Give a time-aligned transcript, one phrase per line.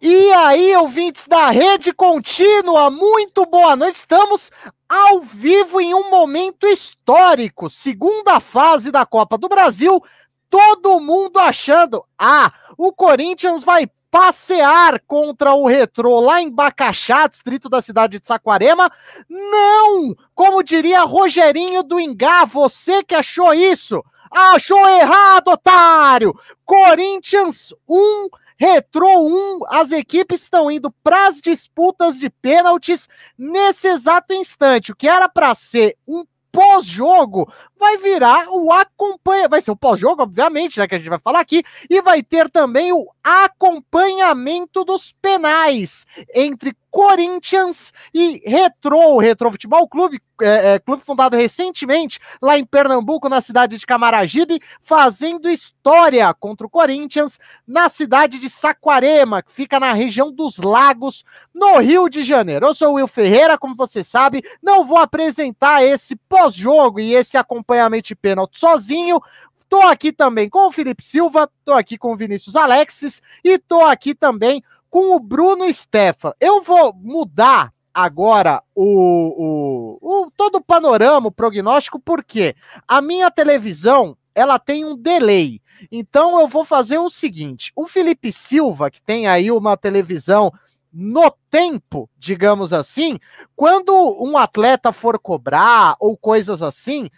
[0.00, 3.96] E aí, ouvintes da Rede Contínua, muito boa noite.
[3.96, 4.50] Estamos
[4.88, 10.02] ao vivo em um momento histórico, segunda fase da Copa do Brasil.
[10.50, 17.68] Todo mundo achando, ah, o Corinthians vai passear contra o Retrô lá em Bacaxá, distrito
[17.68, 18.90] da cidade de Saquarema.
[19.28, 20.14] Não!
[20.34, 26.34] Como diria Rogerinho do Ingá, você que achou isso, achou errado, otário!
[26.64, 28.28] Corinthians 1,
[28.64, 33.06] Retrô 1, as equipes estão indo para as disputas de pênaltis
[33.36, 34.90] nesse exato instante.
[34.90, 40.22] O que era para ser um pós-jogo vai virar o acompanha, vai ser o pós-jogo,
[40.22, 45.12] obviamente, né, que a gente vai falar aqui, e vai ter também o acompanhamento dos
[45.20, 52.56] penais entre Corinthians e Retro, o Retro Futebol Clube, é, é, clube fundado recentemente lá
[52.56, 57.36] em Pernambuco, na cidade de Camaragibe, fazendo história contra o Corinthians
[57.66, 62.66] na cidade de Saquarema, que fica na região dos Lagos, no Rio de Janeiro.
[62.66, 67.36] Eu sou o Will Ferreira, como você sabe, não vou apresentar esse pós-jogo e esse
[67.36, 69.20] acompanhamento de pênalti sozinho.
[69.68, 73.80] Tô aqui também com o Felipe Silva, tô aqui com o Vinícius Alexis e tô
[73.80, 74.62] aqui também
[74.94, 76.34] com o Bruno Stefan.
[76.38, 82.54] Eu vou mudar agora o, o, o, todo o panorama, o prognóstico, porque
[82.86, 85.60] a minha televisão ela tem um delay.
[85.90, 90.52] Então eu vou fazer o seguinte: o Felipe Silva, que tem aí uma televisão
[90.92, 93.18] no tempo, digamos assim,
[93.56, 93.92] quando
[94.22, 97.08] um atleta for cobrar ou coisas assim,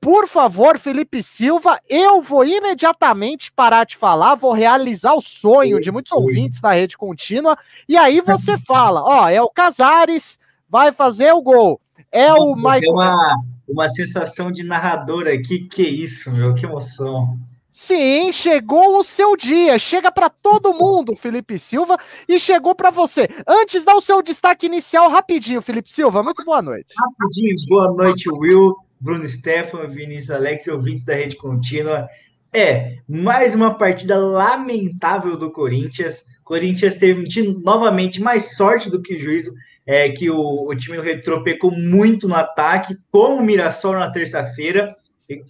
[0.00, 5.90] por favor, Felipe Silva, eu vou imediatamente parar de falar, vou realizar o sonho de
[5.90, 7.58] muitos ouvintes da rede contínua,
[7.88, 11.80] e aí você fala, ó, é o Casares, vai fazer o gol.
[12.12, 12.92] É Nossa, o Michael.
[12.92, 13.36] uma,
[13.68, 17.38] uma sensação de narrador aqui, que isso, meu, que emoção.
[17.78, 19.78] Sim, chegou o seu dia.
[19.78, 23.28] Chega para todo mundo, Felipe Silva, e chegou para você.
[23.46, 26.22] Antes, dá o seu destaque inicial rapidinho, Felipe Silva.
[26.22, 26.94] Muito boa noite.
[26.98, 28.74] Rapidinho, boa noite, Will.
[29.00, 32.08] Bruno Stefan, Vinícius Alex, ouvintes da Rede Contínua.
[32.52, 36.24] É, mais uma partida lamentável do Corinthians.
[36.42, 37.24] Corinthians teve
[37.62, 39.52] novamente mais sorte do que juízo,
[39.84, 44.10] é, que o, o time do Retro pecou muito no ataque, como o Mirassol na
[44.10, 44.88] terça-feira.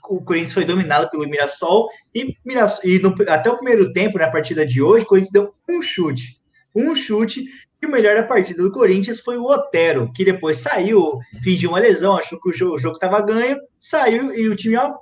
[0.08, 4.30] O Corinthians foi dominado pelo Mirassol e, Mirassol, e no, até o primeiro tempo, na
[4.30, 6.40] partida de hoje, o Corinthians deu um chute.
[6.74, 7.44] Um chute
[7.86, 11.78] e o melhor da partida do Corinthians foi o Otero, que depois saiu, fingiu uma
[11.78, 14.92] lesão, achou que o jogo estava ganho, saiu e o time, ó,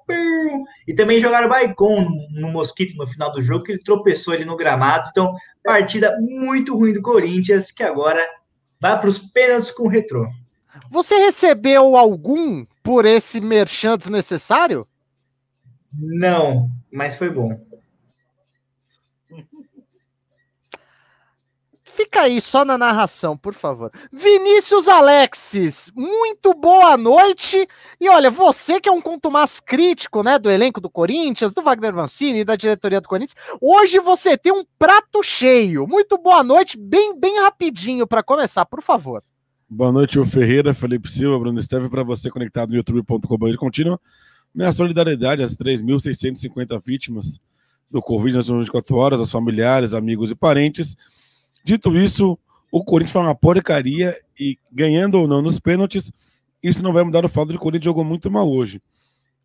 [0.86, 4.56] e também jogaram Baicon no Mosquito no final do jogo, que ele tropeçou ali no
[4.56, 5.08] gramado.
[5.10, 8.20] Então, partida muito ruim do Corinthians, que agora
[8.80, 10.28] vai para os pênaltis com o retrô.
[10.90, 14.86] Você recebeu algum por esse merchan desnecessário?
[15.92, 17.58] Não, mas foi bom.
[21.94, 23.88] Fica aí só na narração, por favor.
[24.12, 27.68] Vinícius Alexis, muito boa noite.
[28.00, 31.94] E olha, você que é um contumaz crítico, né, do elenco do Corinthians, do Wagner
[31.94, 35.86] Mancini e da diretoria do Corinthians, hoje você tem um prato cheio.
[35.86, 39.22] Muito boa noite, bem bem rapidinho para começar, por favor.
[39.70, 44.00] Boa noite, o Ferreira, Felipe Silva, Bruno Esteve, para você conectado no youtube.com.br contínua.
[44.52, 47.38] Minha solidariedade às 3.650 vítimas
[47.88, 50.96] do Covid nas 24 horas, aos familiares, amigos e parentes
[51.64, 52.38] Dito isso,
[52.70, 56.12] o Corinthians foi uma porcaria e ganhando ou não nos pênaltis,
[56.62, 58.82] isso não vai mudar o fato de que o Corinthians jogou muito mal hoje.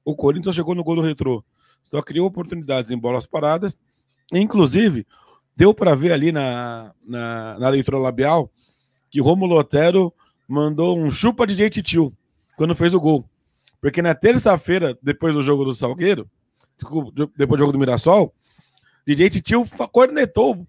[0.04, 1.44] O Corinthians chegou no gol do retrô,
[1.84, 3.78] só criou oportunidades em bolas paradas,
[4.34, 5.08] inclusive
[5.56, 8.52] deu para ver ali na, na, na leitura labial
[9.10, 10.14] que Romulo Otero
[10.48, 12.14] mandou um chupa de gente tio
[12.56, 13.26] quando fez o gol.
[13.82, 16.30] Porque na terça-feira, depois do jogo do Salgueiro,
[17.38, 18.34] depois do jogo do Mirassol,
[19.06, 20.68] DJ Tio cornetou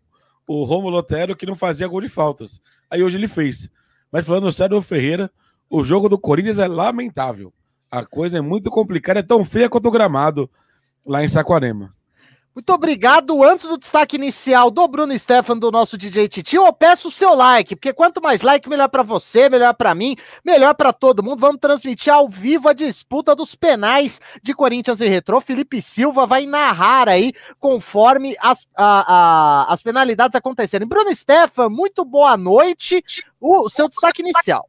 [0.53, 2.61] o Romulo Otero que não fazia gol de faltas.
[2.91, 3.71] Aí hoje ele fez.
[4.11, 5.31] Mas falando sério, o Ferreira,
[5.71, 7.55] o jogo do Corinthians é lamentável.
[7.89, 10.51] A coisa é muito complicada, é tão feia quanto o gramado
[11.07, 11.95] lá em Saquarema.
[12.53, 13.45] Muito obrigado.
[13.45, 17.35] Antes do destaque inicial do Bruno Stefan, do nosso DJ Titio, eu peço o seu
[17.35, 21.39] like, porque quanto mais like, melhor para você, melhor para mim, melhor para todo mundo.
[21.41, 25.41] Vamos transmitir ao vivo a disputa dos penais de Corinthians e Retrô.
[25.41, 30.89] Felipe Silva vai narrar aí conforme as, a, a, as penalidades acontecerem.
[30.89, 33.03] Bruno Stefan, muito boa noite.
[33.41, 34.69] O seu destaque inicial.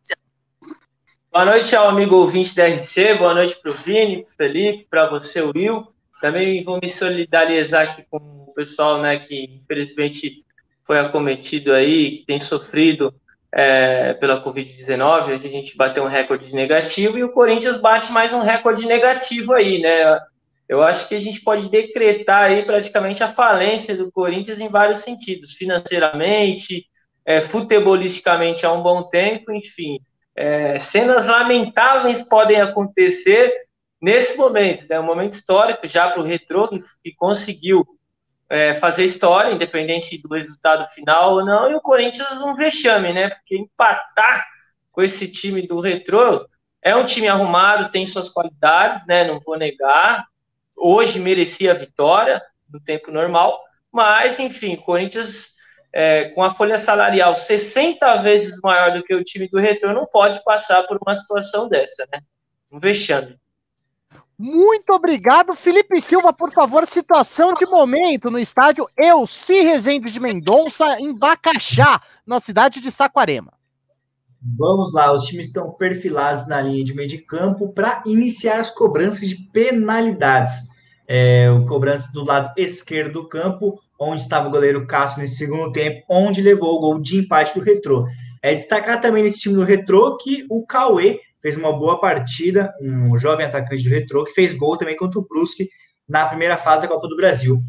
[1.31, 5.41] Boa noite ao amigo ouvinte da RC, boa noite para o Vini, Felipe, para você,
[5.41, 5.87] Will.
[6.21, 10.45] Também vou me solidarizar aqui com o pessoal, né, que infelizmente
[10.85, 13.13] foi acometido aí, que tem sofrido
[13.51, 15.33] é, pela Covid-19.
[15.33, 19.53] Hoje a gente bateu um recorde negativo e o Corinthians bate mais um recorde negativo
[19.53, 20.19] aí, né?
[20.69, 24.99] Eu acho que a gente pode decretar aí praticamente a falência do Corinthians em vários
[24.99, 26.85] sentidos, financeiramente,
[27.25, 29.99] é, futebolisticamente há um bom tempo, enfim.
[30.35, 33.53] É, cenas lamentáveis podem acontecer
[34.01, 37.85] nesse momento, né, um momento histórico já para o Retrô, que, conseguiu
[38.49, 43.29] é, fazer história, independente do resultado final ou não, e o Corinthians um vexame, né?
[43.29, 44.45] Porque empatar
[44.91, 46.45] com esse time do Retrô
[46.81, 49.25] é um time arrumado, tem suas qualidades, né?
[49.25, 50.25] Não vou negar.
[50.75, 53.57] Hoje merecia a vitória no tempo normal,
[53.91, 55.51] mas enfim, Corinthians
[55.93, 60.05] é, com a folha salarial 60 vezes maior do que o time do Retrô não
[60.05, 62.21] pode passar por uma situação dessa, né?
[62.71, 63.40] Um vexame.
[64.43, 66.33] Muito obrigado, Felipe Silva.
[66.33, 72.81] Por favor, situação de momento no estádio Elci Rezende de Mendonça, em Bacaxá, na cidade
[72.81, 73.53] de Saquarema.
[74.57, 78.71] Vamos lá, os times estão perfilados na linha de meio de campo para iniciar as
[78.71, 80.63] cobranças de penalidades.
[81.07, 85.71] É, o cobrança do lado esquerdo do campo, onde estava o goleiro Cássio nesse segundo
[85.71, 88.07] tempo, onde levou o gol de empate do Retrô.
[88.41, 93.17] É destacar também nesse time do Retrô que o Cauê fez uma boa partida, um
[93.17, 95.69] jovem atacante do Retrô, que fez gol também contra o Brusque
[96.07, 97.59] na primeira fase da Copa do Brasil.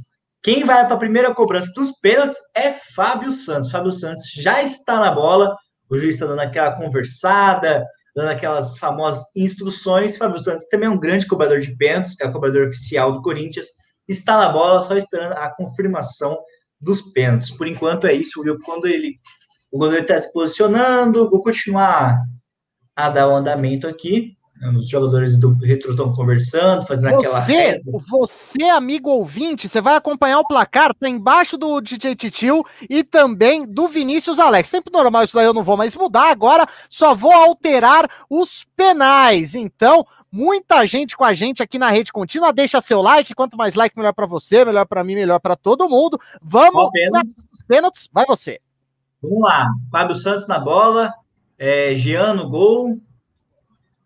[0.42, 3.70] Quem vai para a primeira cobrança dos pênaltis é Fábio Santos.
[3.70, 5.56] Fábio Santos já está na bola,
[5.88, 10.16] o juiz está dando aquela conversada, dando aquelas famosas instruções.
[10.16, 13.68] Fábio Santos também é um grande cobrador de pênaltis, é o cobrador oficial do Corinthians,
[14.08, 16.38] está na bola, só esperando a confirmação
[16.80, 17.50] dos pênaltis.
[17.50, 18.58] Por enquanto é isso, viu?
[18.64, 19.20] Quando ele
[19.70, 22.20] o goleiro está se posicionando, vou continuar
[22.94, 24.36] a dar o um andamento aqui.
[24.76, 27.90] Os jogadores do Retro estão conversando, fazendo você, aquela reza.
[28.08, 33.66] Você, amigo ouvinte, você vai acompanhar o placar, tá embaixo do DJ Titio e também
[33.66, 34.70] do Vinícius Alex.
[34.70, 36.30] Tempo normal, isso daí eu não vou mais mudar.
[36.30, 39.56] Agora só vou alterar os penais.
[39.56, 42.52] Então, muita gente com a gente aqui na rede contínua.
[42.52, 43.34] Deixa seu like.
[43.34, 46.20] Quanto mais like, melhor para você, melhor para mim, melhor para todo mundo.
[46.40, 46.88] Vamos
[47.50, 48.08] nos pênaltis.
[48.12, 48.60] Vai você.
[49.20, 49.68] Vamos lá.
[49.90, 51.12] Fábio Santos na bola.
[51.64, 53.00] É, Jean no gol.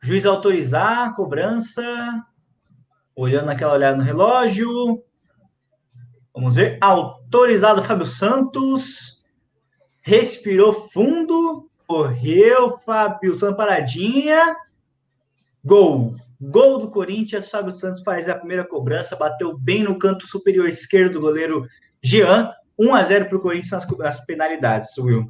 [0.03, 1.83] Juiz autorizar, cobrança.
[3.15, 5.03] Olhando aquela olhada no relógio.
[6.35, 6.77] Vamos ver.
[6.83, 9.23] Autorizado Fábio Santos.
[10.03, 11.71] Respirou fundo.
[11.87, 14.55] Correu, Fábio Santos paradinha.
[15.65, 16.15] Gol.
[16.39, 17.49] Gol do Corinthians.
[17.49, 19.17] Fábio Santos faz a primeira cobrança.
[19.17, 21.67] Bateu bem no canto superior esquerdo do goleiro
[22.03, 22.53] Jean.
[22.79, 25.27] 1 a 0 para o Corinthians nas, nas penalidades, Will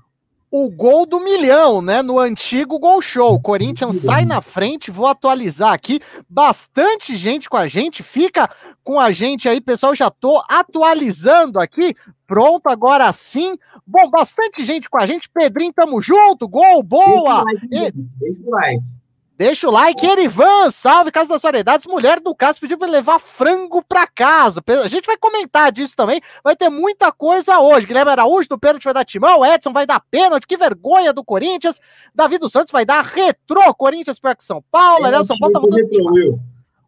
[0.51, 2.03] o gol do milhão, né?
[2.03, 3.41] No antigo Gol Show.
[3.41, 6.01] Corinthians sai na frente, vou atualizar aqui.
[6.29, 8.49] Bastante gente com a gente, fica
[8.83, 9.95] com a gente aí, pessoal.
[9.95, 11.95] Já tô atualizando aqui.
[12.27, 13.55] Pronto, agora sim.
[13.87, 15.29] Bom, bastante gente com a gente.
[15.29, 16.49] Pedrinho, tamo junto.
[16.49, 17.45] Gol, boa!
[17.71, 18.77] Deixa o like.
[18.77, 18.96] like.
[19.37, 20.05] Deixa o like.
[20.05, 21.87] Erivan, salve, Casa das Variedades.
[21.87, 24.63] Mulher do Cássio pediu para levar frango para casa.
[24.83, 26.23] A gente vai comentar disso também.
[26.43, 27.87] Vai ter muita coisa hoje.
[27.87, 29.45] Guilherme Araújo do pênalti vai dar timão.
[29.45, 30.47] Edson vai dar pênalti.
[30.47, 31.79] Que vergonha do Corinthians.
[32.15, 33.75] Davi dos Santos vai dar retrô.
[33.75, 35.05] Corinthians para São Paulo.
[35.05, 36.41] Aliás, São Paulo tá mudando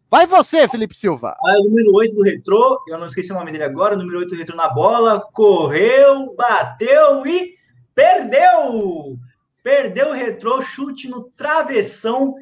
[0.09, 1.37] Vai você, Felipe Silva.
[1.45, 2.81] Ah, o número 8 do retrô.
[2.87, 3.93] Eu não esqueci o nome dele agora.
[3.93, 5.21] O número 8 do retrô na bola.
[5.33, 7.53] Correu, bateu e
[7.93, 9.19] perdeu.
[9.69, 12.33] Perdeu o retrô, chute no travessão,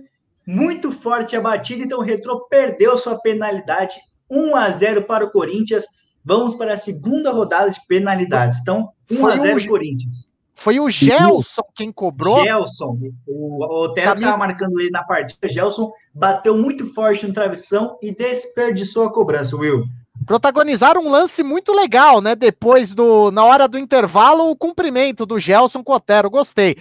[0.48, 3.98] muito forte a batida, então o retrô perdeu sua penalidade,
[4.32, 5.84] 1 a 0 para o Corinthians.
[6.24, 8.60] Vamos para a segunda rodada de penalidades.
[8.62, 9.68] Então, 1 Foi a 0 o...
[9.68, 10.30] Corinthians.
[10.56, 12.42] Foi o Gelson quem cobrou.
[12.42, 14.38] Gelson, o Otero estava Camisa...
[14.38, 15.50] marcando ele na partida.
[15.50, 19.84] Gelson bateu muito forte no travessão e desperdiçou a cobrança, Will
[20.28, 22.36] protagonizaram um lance muito legal, né?
[22.36, 26.30] Depois do, na hora do intervalo, o cumprimento do Gelson com o Otero.
[26.30, 26.78] Gostei.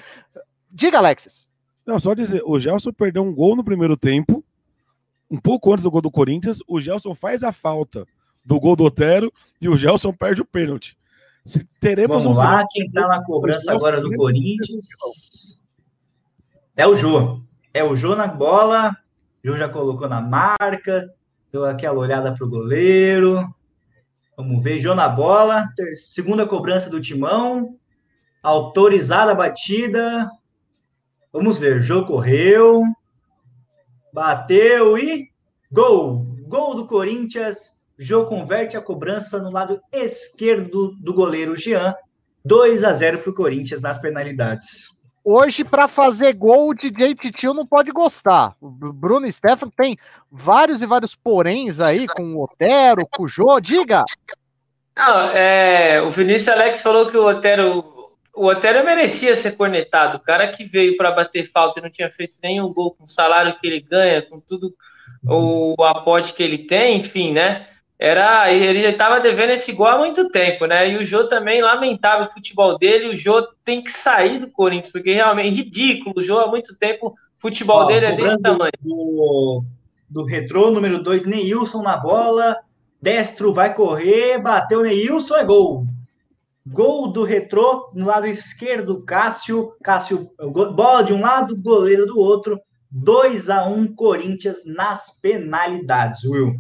[0.71, 1.47] Diga, Alexis.
[1.87, 4.45] Não, só dizer, o Gelson perdeu um gol no primeiro tempo,
[5.31, 6.59] um pouco antes do gol do Corinthians.
[6.67, 8.05] O Gelson faz a falta
[8.45, 10.99] do gol do Otero e o Gelson perde o pênalti.
[11.81, 14.87] Teremos Vamos um lá, quem tá na cobrança agora do Corinthians
[16.77, 17.41] é o Jô.
[17.73, 18.95] É o Jô na bola.
[19.43, 21.11] O Jô já colocou na marca.
[21.57, 23.43] Deu aquela olhada para o goleiro.
[24.37, 25.65] Vamos ver, Jô na bola.
[25.95, 27.79] Segunda cobrança do Timão.
[28.43, 30.31] Autorizada a batida.
[31.33, 32.83] Vamos ver, Jô correu.
[34.13, 35.31] Bateu e
[35.73, 36.27] gol!
[36.47, 37.81] Gol do Corinthians.
[37.99, 41.95] Jô converte a cobrança no lado esquerdo do goleiro Jean.
[42.45, 44.95] 2 a 0 para o Corinthians nas penalidades.
[45.29, 48.55] Hoje, para fazer gol, o DJ Titio não pode gostar.
[48.61, 49.99] O Bruno Stefano tem
[50.31, 53.59] vários e vários poréns aí, com o Otero, com o Jô.
[53.59, 54.05] Diga!
[54.97, 60.19] Não, é, o Vinícius Alex falou que o Otero, o Otero merecia ser cornetado.
[60.19, 63.11] O cara que veio para bater falta e não tinha feito nenhum gol com o
[63.11, 64.73] salário que ele ganha, com tudo
[65.25, 67.67] o aporte que ele tem, enfim, né?
[67.99, 70.91] Era ele já estava devendo esse gol há muito tempo, né?
[70.91, 74.93] E o Jô também, lamentável o futebol dele, o Jô tem que sair do Corinthians,
[74.93, 76.15] porque realmente é ridículo.
[76.19, 78.73] O Jô há muito tempo, o futebol Ó, dele é desse tamanho.
[78.83, 79.65] Do,
[80.11, 82.59] do retrô, número 2, Neilson na bola,
[83.01, 85.87] destro vai correr, bateu Neilson, é gol.
[86.67, 90.31] Gol do retrô, no lado esquerdo, Cássio, Cássio,
[90.75, 92.61] bola de um lado, goleiro do outro,
[92.91, 96.57] 2 a 1 Corinthians nas penalidades, Will.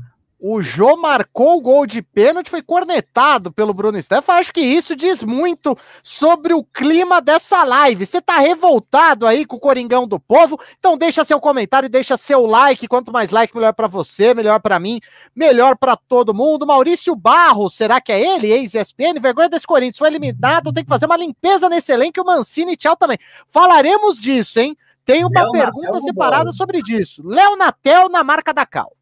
[0.49, 4.31] O Jô marcou o gol de pênalti, foi cornetado pelo Bruno Steff.
[4.31, 8.07] Acho que isso diz muito sobre o clima dessa live.
[8.07, 10.57] Você tá revoltado aí com o Coringão do Povo?
[10.79, 12.87] Então deixa seu comentário, deixa seu like.
[12.87, 15.01] Quanto mais like, melhor para você, melhor para mim,
[15.35, 16.65] melhor para todo mundo.
[16.65, 18.53] Maurício Barros, será que é ele?
[18.53, 22.77] Ex-ESPN, vergonha desse Corinthians, foi eliminado, tem que fazer uma limpeza nesse elenco o Mancini,
[22.77, 23.19] tchau também.
[23.49, 24.79] Falaremos disso, hein?
[25.05, 27.21] Tem uma Léo pergunta Natel separada sobre disso.
[27.27, 28.93] Léo Natel na marca da Cal.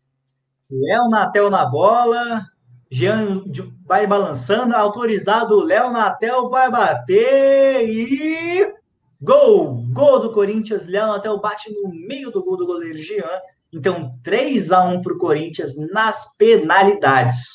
[0.74, 2.44] Léo Natel na bola.
[2.90, 3.44] Jean
[3.86, 4.74] vai balançando.
[4.74, 5.64] Autorizado.
[5.64, 7.88] Léo Natel vai bater.
[7.88, 8.74] E.
[9.20, 9.84] Gol!
[9.92, 10.86] Gol do Corinthians.
[10.86, 13.40] Léo Natel bate no meio do gol do goleiro Jean.
[13.72, 17.46] Então, 3 a 1 para o Corinthians nas penalidades.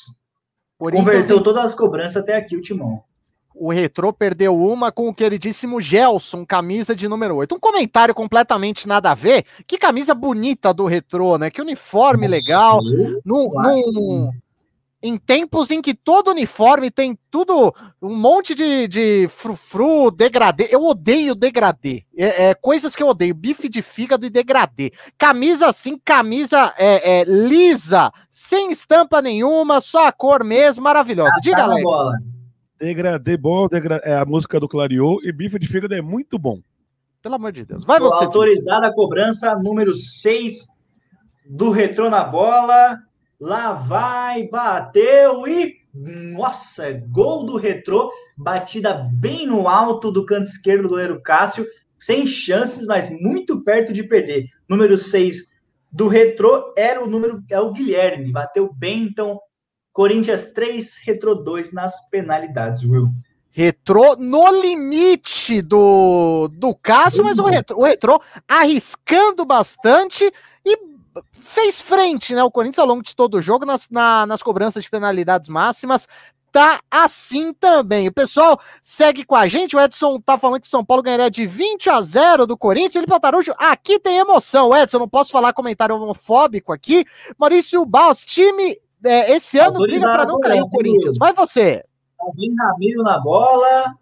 [0.78, 3.02] Converteu todas as cobranças até aqui o Timão
[3.54, 7.54] o Retrô perdeu uma com o queridíssimo Gelson, camisa de número 8.
[7.54, 9.44] Um comentário completamente nada a ver.
[9.66, 11.50] Que camisa bonita do Retrô, né?
[11.50, 12.80] Que uniforme Nossa, legal.
[13.24, 14.30] Num, num,
[15.02, 20.68] em tempos em que todo uniforme tem tudo, um monte de, de frufru, degradê.
[20.70, 22.04] Eu odeio degradê.
[22.16, 23.34] É, é, coisas que eu odeio.
[23.34, 24.92] Bife de fígado e degradê.
[25.16, 31.32] Camisa assim, camisa é, é lisa, sem estampa nenhuma, só a cor mesmo, maravilhosa.
[31.36, 31.82] Ah, Diga, tá Alex.
[31.82, 32.12] Bola.
[32.80, 34.00] Degradê bom, degra...
[34.02, 36.62] é a música do Clariô e bife de fígado é muito bom.
[37.22, 37.84] Pelo amor de Deus.
[37.84, 38.24] Vai você.
[38.24, 40.66] Autorizada a cobrança número 6
[41.44, 42.98] do retrô na bola.
[43.38, 45.78] Lá vai, bateu e.
[45.92, 48.10] Nossa, gol do retrô.
[48.38, 51.66] Batida bem no alto do canto esquerdo do goleiro Cássio.
[51.98, 54.46] Sem chances, mas muito perto de perder.
[54.66, 55.44] Número 6
[55.92, 57.42] do retrô era o número.
[57.50, 58.32] É o Guilherme.
[58.32, 59.38] Bateu bem, então
[59.92, 63.10] Corinthians 3, Retro 2 nas penalidades, Will.
[63.50, 70.32] Retrô no limite do, do Cássio, mas o retrô, o retrô arriscando bastante
[70.64, 70.78] e
[71.42, 72.44] fez frente, né?
[72.44, 76.06] O Corinthians ao longo de todo o jogo nas, na, nas cobranças de penalidades máximas.
[76.52, 78.08] Tá assim também.
[78.08, 79.76] O pessoal segue com a gente.
[79.76, 82.96] O Edson tá falando que São Paulo ganharia de 20 a 0 do Corinthians.
[82.96, 84.76] Ele Patarujo, aqui tem emoção.
[84.76, 87.04] Edson, não posso falar comentário homofóbico aqui.
[87.38, 91.16] Maurício Baus, time é, esse ano briga para não cair o Corinthians.
[91.18, 91.82] Vai você.
[92.36, 93.94] Vem Ramiro na bola.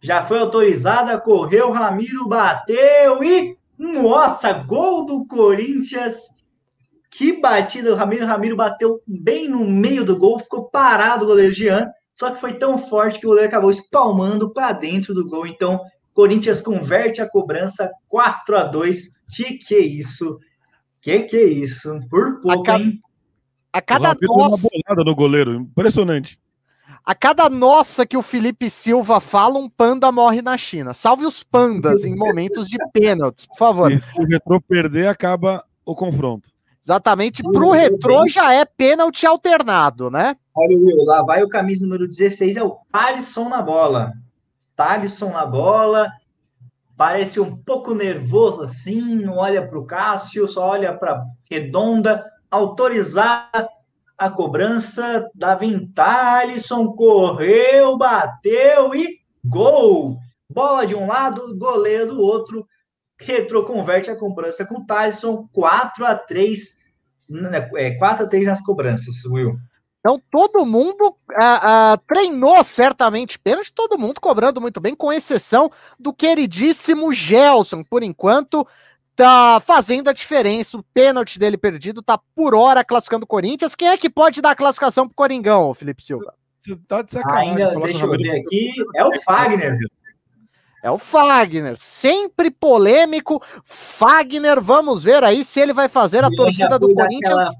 [0.00, 3.56] Já foi autorizada, correu, Ramiro bateu e.
[3.78, 6.28] Nossa, gol do Corinthians.
[7.10, 8.26] Que batida, o Ramiro.
[8.26, 11.88] Ramiro bateu bem no meio do gol, ficou parado o goleiro Jean.
[12.14, 15.46] Só que foi tão forte que o goleiro acabou espalmando para dentro do gol.
[15.46, 15.80] Então,
[16.12, 20.38] Corinthians converte a cobrança 4 a 2 Que que é isso?
[21.00, 21.98] Que que é isso?
[22.10, 23.00] Por pouco, a hein?
[23.72, 24.56] A cada nossa.
[24.56, 26.38] Uma bolada no goleiro, impressionante.
[27.04, 30.94] A cada nossa que o Felipe Silva fala, um panda morre na China.
[30.94, 33.90] Salve os pandas em momentos de pênaltis, por favor.
[33.90, 36.48] E se o retrô perder, acaba o confronto.
[36.84, 40.36] Exatamente, para o retrô já é pênalti alternado, né?
[40.54, 44.12] Olha, Will, lá vai o camisa número 16, é o Thalisson na bola.
[44.76, 46.10] Thalisson na bola,
[46.96, 53.50] parece um pouco nervoso assim, não olha para o Cássio, só olha para Redonda, autorizar
[54.16, 55.58] a cobrança da
[56.38, 60.18] Alisson correu, bateu e gol!
[60.48, 62.66] Bola de um lado, goleiro do outro.
[63.18, 66.82] Retroconverte a cobrança com o Thalisson, 4 a 3
[67.74, 69.56] é, 4 a 3 nas cobranças, Will.
[70.00, 75.70] Então todo mundo uh, uh, treinou certamente pênalti, todo mundo cobrando muito bem, com exceção
[75.98, 77.84] do queridíssimo Gelson.
[77.84, 78.66] Por enquanto,
[79.22, 80.76] tá fazendo a diferença.
[80.76, 83.76] O pênalti dele perdido tá por hora classificando o Corinthians.
[83.76, 86.34] Quem é que pode dar a classificação pro Coringão, Felipe Silva?
[86.58, 87.50] Você tá de sacanagem.
[87.50, 88.72] Ainda, deixa eu ver aqui.
[88.96, 89.78] É o Fagner.
[90.82, 93.40] É o Fagner, sempre polêmico.
[93.64, 97.50] Fagner, vamos ver aí se ele vai fazer a torcida do Corinthians.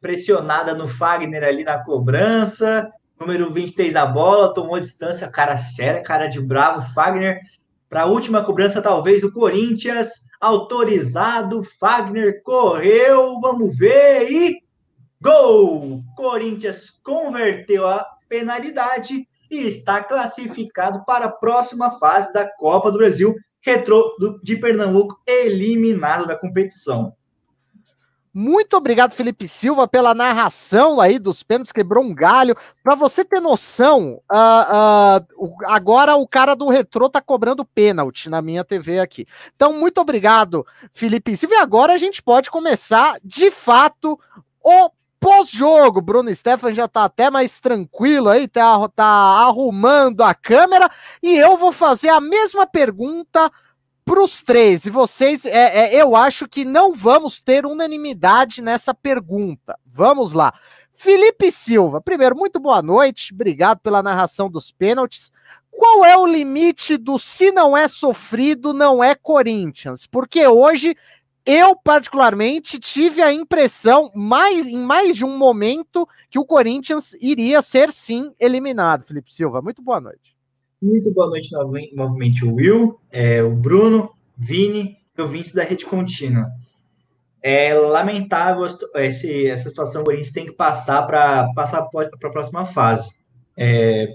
[0.00, 2.88] Pressionada no Fagner ali na cobrança.
[3.18, 6.82] Número 23 da bola, tomou distância, cara séria, cara de bravo.
[6.94, 7.40] Fagner
[7.88, 10.26] para a última cobrança, talvez, do Corinthians.
[10.40, 14.62] Autorizado, Fagner correu, vamos ver e
[15.20, 16.02] gol!
[16.16, 23.34] Corinthians converteu a penalidade e está classificado para a próxima fase da Copa do Brasil.
[23.60, 27.12] Retrô de Pernambuco eliminado da competição.
[28.40, 32.56] Muito obrigado, Felipe Silva, pela narração aí dos pênaltis, quebrou um galho.
[32.84, 38.40] Para você ter noção, uh, uh, agora o cara do retrô tá cobrando pênalti na
[38.40, 39.26] minha TV aqui.
[39.56, 41.56] Então, muito obrigado, Felipe Silva.
[41.56, 44.16] E agora a gente pode começar, de fato,
[44.62, 46.00] o pós-jogo.
[46.00, 50.88] Bruno Stefan já tá até mais tranquilo aí, tá, tá arrumando a câmera.
[51.20, 53.50] E eu vou fazer a mesma pergunta
[54.08, 58.94] para os três, e vocês, é, é, eu acho que não vamos ter unanimidade nessa
[58.94, 59.78] pergunta.
[59.84, 60.54] Vamos lá.
[60.94, 65.30] Felipe Silva, primeiro, muito boa noite, obrigado pela narração dos pênaltis.
[65.70, 70.06] Qual é o limite do se não é sofrido, não é Corinthians?
[70.06, 70.96] Porque hoje
[71.44, 77.60] eu, particularmente, tive a impressão, mais, em mais de um momento, que o Corinthians iria
[77.60, 79.04] ser sim eliminado.
[79.04, 80.37] Felipe Silva, muito boa noite.
[80.80, 81.50] Muito boa noite
[81.92, 86.46] novamente, Will, é, o Bruno, Vini e o Vince da Rede Contínua.
[87.42, 90.02] É lamentável esse, essa situação.
[90.02, 93.10] O Corinthians tem que passar para passar para a próxima fase.
[93.56, 94.06] É,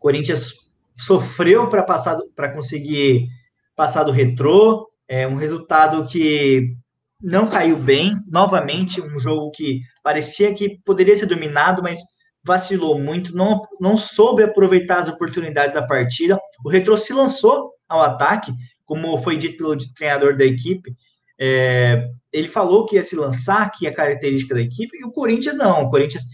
[0.00, 0.54] Corinthians
[0.96, 3.28] sofreu para passar para conseguir
[3.76, 4.88] passar do retrô.
[5.06, 6.74] É um resultado que
[7.22, 8.16] não caiu bem.
[8.28, 12.00] Novamente, um jogo que parecia que poderia ser dominado, mas
[12.44, 16.38] vacilou muito, não, não soube aproveitar as oportunidades da partida.
[16.64, 18.52] O Retro se lançou ao ataque,
[18.84, 20.94] como foi dito pelo treinador da equipe.
[21.38, 25.56] É, ele falou que ia se lançar, que é característica da equipe, e o Corinthians
[25.56, 25.84] não.
[25.84, 26.24] O Corinthians,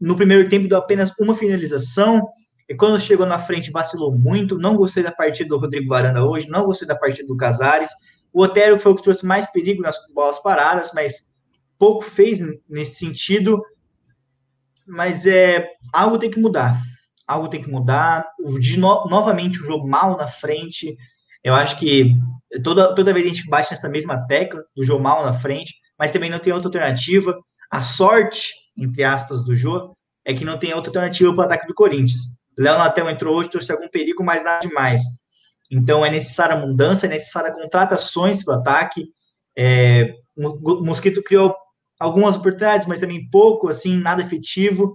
[0.00, 2.26] no primeiro tempo, deu apenas uma finalização.
[2.68, 4.58] E quando chegou na frente, vacilou muito.
[4.58, 7.90] Não gostei da partida do Rodrigo Varanda hoje, não gostei da partida do Casares.
[8.32, 11.30] O Otero foi o que trouxe mais perigo nas bolas paradas, mas
[11.78, 13.62] pouco fez nesse sentido
[14.92, 16.82] mas é algo tem que mudar.
[17.26, 18.26] Algo tem que mudar.
[18.60, 20.94] De no, novamente o jogo mal na frente.
[21.42, 22.14] Eu acho que
[22.62, 26.10] toda, toda vez a gente bate nessa mesma tecla do jogo mal na frente, mas
[26.10, 27.34] também não tem outra alternativa.
[27.70, 29.96] A sorte, entre aspas, do jogo
[30.26, 32.20] é que não tem outra alternativa para o ataque do Corinthians.
[32.58, 35.00] Léo Natel entrou hoje, trouxe algum perigo, mas nada demais.
[35.70, 39.06] Então é necessária mudança, é necessária contratações para o ataque.
[39.56, 41.56] É, Mosquito criou
[42.02, 44.92] algumas oportunidades, mas também pouco, assim, nada efetivo.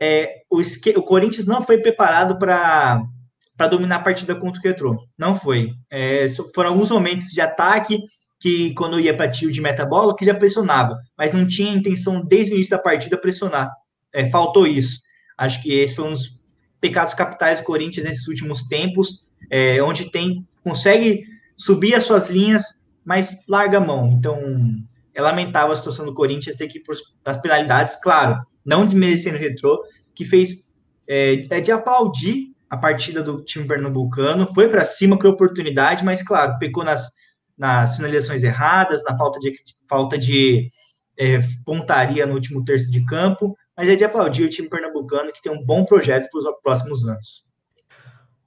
[0.00, 3.02] É, o, o Corinthians não foi preparado para
[3.68, 4.96] dominar a partida contra o Retro.
[5.18, 5.72] Não foi.
[5.90, 8.00] É, foram alguns momentos de ataque
[8.38, 12.52] que, quando ia para tio de meta-bola, que já pressionava, mas não tinha intenção desde
[12.52, 13.68] o início da partida pressionar.
[14.12, 15.00] É, faltou isso.
[15.36, 16.38] Acho que esse foi um dos
[16.80, 21.24] pecados capitais do Corinthians nesses últimos tempos, é, onde tem consegue
[21.56, 24.12] subir as suas linhas, mas larga a mão.
[24.12, 24.38] Então,
[25.18, 26.82] é lamentável a situação do Corinthians ter que ir
[27.24, 29.82] das penalidades, claro, não desmerecendo o retrô,
[30.14, 30.68] que fez
[31.08, 36.22] é, é de aplaudir a partida do time pernambucano, foi para cima, criou oportunidade, mas
[36.22, 37.10] claro, pecou nas,
[37.56, 39.56] nas finalizações erradas, na falta de,
[39.88, 40.70] falta de
[41.18, 45.42] é, pontaria no último terço de campo, mas é de aplaudir o time pernambucano que
[45.42, 47.47] tem um bom projeto para os próximos anos.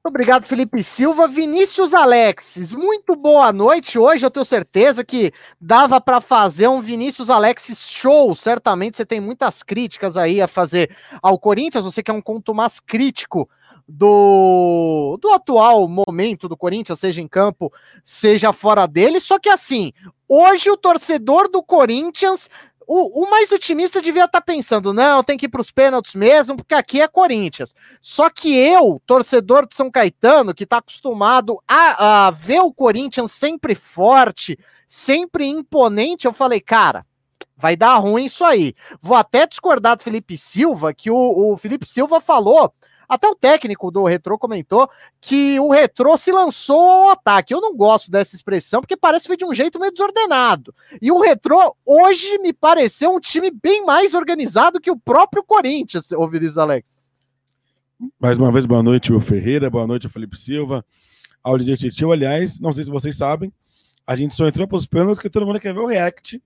[0.04, 1.28] Obrigado, Felipe Silva.
[1.28, 4.00] Vinícius Alexis, muito boa noite.
[4.00, 8.34] Hoje eu tenho certeza que dava para fazer um Vinícius Alexis show.
[8.34, 10.90] Certamente você tem muitas críticas aí a fazer
[11.22, 11.86] ao Corinthians.
[11.86, 13.48] Você que é um conto mais crítico
[13.88, 17.72] do, do atual momento do Corinthians, seja em campo,
[18.04, 19.20] seja fora dele.
[19.20, 19.94] Só que assim,
[20.28, 22.50] hoje o torcedor do Corinthians
[22.88, 26.16] o, o, mais otimista devia estar tá pensando, não, tem que ir para os pênaltis
[26.16, 27.74] mesmo, porque aqui é Corinthians.
[28.02, 33.32] Só que eu, torcedor de São Caetano, que está acostumado a, a, ver o Corinthians
[33.32, 37.06] sempre forte, sempre imponente, eu falei, cara,
[37.56, 38.74] vai dar ruim isso aí.
[39.02, 42.74] Vou até discordar do Felipe Silva, que o, o Felipe Silva falou
[43.12, 47.54] até o técnico do Retrô comentou que o Retrô se lançou ao ataque.
[47.54, 50.74] Eu não gosto dessa expressão porque parece que foi de um jeito meio desordenado.
[51.02, 56.10] E o Retrô hoje me pareceu um time bem mais organizado que o próprio Corinthians,
[56.14, 57.12] ô Vinícius Alex.
[58.18, 60.86] Mais uma vez, boa noite, o Ferreira, boa noite, Felipe Silva.
[61.44, 63.52] Áudio de Titio, aliás, não sei se vocês sabem,
[64.08, 66.42] a gente só entrou para os pênaltis porque todo mundo quer ver o react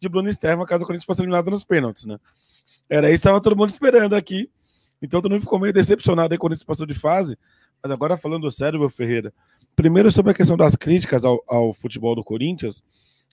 [0.00, 2.16] de Bruno Estevam caso o Corinthians fosse eliminado nos pênaltis, né?
[2.88, 4.48] Era isso, estava todo mundo esperando aqui.
[5.00, 7.38] Então todo mundo ficou meio decepcionado aí quando isso passou de fase.
[7.82, 9.32] Mas agora falando sério, meu Ferreira,
[9.76, 12.82] primeiro sobre a questão das críticas ao, ao futebol do Corinthians,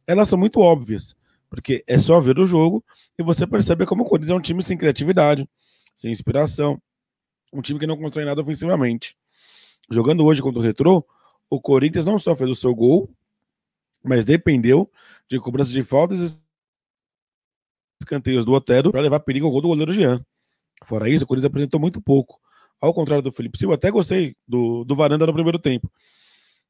[0.06, 1.15] elas são muito óbvias,
[1.49, 2.84] porque é só ver o jogo
[3.17, 5.49] e você percebe como o Corinthians é um time sem criatividade,
[5.95, 6.80] sem inspiração,
[7.51, 9.17] um time que não constrói nada ofensivamente.
[9.89, 11.06] Jogando hoje contra o Retrô,
[11.49, 13.10] o Corinthians não só fez o seu gol,
[14.04, 14.91] mas dependeu
[15.28, 16.45] de cobranças de faltas e
[18.01, 20.23] escanteios do Otero para levar perigo ao gol do goleiro Jean.
[20.86, 22.39] Fora isso, o Corinthians apresentou muito pouco.
[22.82, 25.91] Ao contrário do Felipe Silva, até gostei do, do Varanda no primeiro tempo.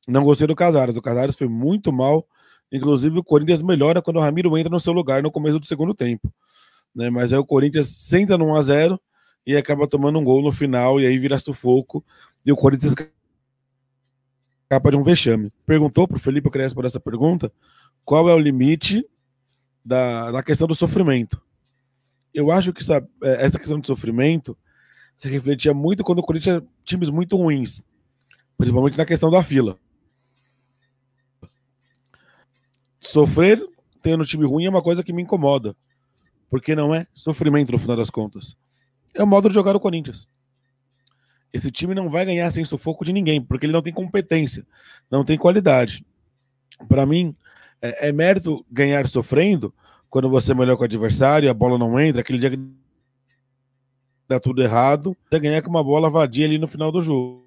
[0.08, 0.96] Não gostei do Casares.
[0.96, 2.28] O Casares foi muito mal
[2.72, 5.94] Inclusive, o Corinthians melhora quando o Ramiro entra no seu lugar no começo do segundo
[5.94, 6.32] tempo.
[6.94, 7.10] Né?
[7.10, 9.00] Mas aí o Corinthians senta no 1x0
[9.46, 12.04] e acaba tomando um gol no final, e aí vira sufoco.
[12.46, 12.96] E o Corinthians
[14.68, 15.52] capa de um vexame.
[15.66, 17.52] Perguntou para o Felipe Crespo essa pergunta
[18.04, 19.08] qual é o limite
[19.84, 21.40] da, da questão do sofrimento.
[22.36, 24.58] Eu acho que é, essa questão de sofrimento
[25.16, 27.82] se refletia muito quando o Corinthians tinha times muito ruins,
[28.58, 29.80] principalmente na questão da fila.
[33.00, 33.66] Sofrer
[34.02, 35.78] tendo time ruim é uma coisa que me incomoda,
[36.50, 38.58] porque não é sofrimento no final das contas.
[39.14, 40.28] É o modo de jogar o Corinthians.
[41.54, 44.68] Esse time não vai ganhar sem sufoco de ninguém, porque ele não tem competência,
[45.10, 46.06] não tem qualidade.
[46.90, 47.34] Para mim,
[47.82, 49.74] é, é, mérito ganhar sofrendo
[50.16, 52.58] quando você é melhor com o adversário, a bola não entra, aquele dia que
[54.30, 57.44] dá tudo errado, você ganhar com uma bola vadia ali no final do jogo.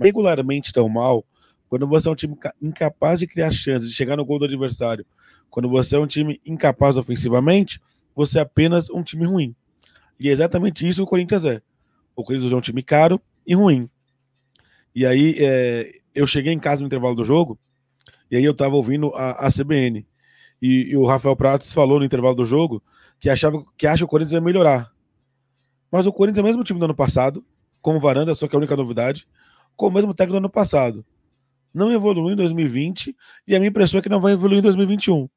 [0.00, 1.24] Regularmente tão mal,
[1.68, 5.04] quando você é um time incapaz de criar chances, de chegar no gol do adversário,
[5.50, 7.80] quando você é um time incapaz ofensivamente,
[8.14, 9.52] você é apenas um time ruim.
[10.20, 11.60] E é exatamente isso que o Corinthians é.
[12.14, 13.90] O Corinthians é um time caro e ruim.
[14.94, 17.58] E aí, é, eu cheguei em casa no intervalo do jogo,
[18.30, 20.06] e aí eu tava ouvindo a, a CBN.
[20.60, 22.82] E, e, o Rafael Pratos falou no intervalo do jogo
[23.20, 24.92] que achava que acha o Corinthians ia melhorar.
[25.90, 27.44] Mas o Corinthians é o mesmo time do ano passado,
[27.80, 29.28] com o Varanda, só que a única novidade,
[29.76, 31.04] com o mesmo técnico do ano passado.
[31.72, 35.28] Não evoluiu em 2020 e a minha impressão é que não vai evoluir em 2021.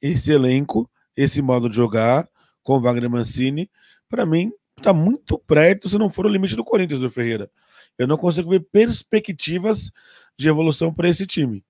[0.00, 2.28] Esse elenco, esse modo de jogar,
[2.62, 3.70] com o Wagner Mancini,
[4.08, 7.50] para mim, está muito perto, se não for o limite do Corinthians, do Ferreira.
[7.98, 9.90] Eu não consigo ver perspectivas
[10.36, 11.64] de evolução para esse time,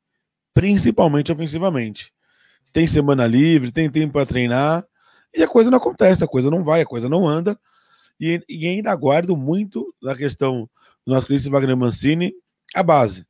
[0.52, 2.12] principalmente ofensivamente.
[2.74, 4.84] Tem semana livre, tem tempo para treinar,
[5.32, 7.56] e a coisa não acontece, a coisa não vai, a coisa não anda.
[8.18, 10.68] E, e ainda aguardo muito na questão
[11.06, 12.34] do nosso querido Wagner Mancini,
[12.74, 13.24] a base.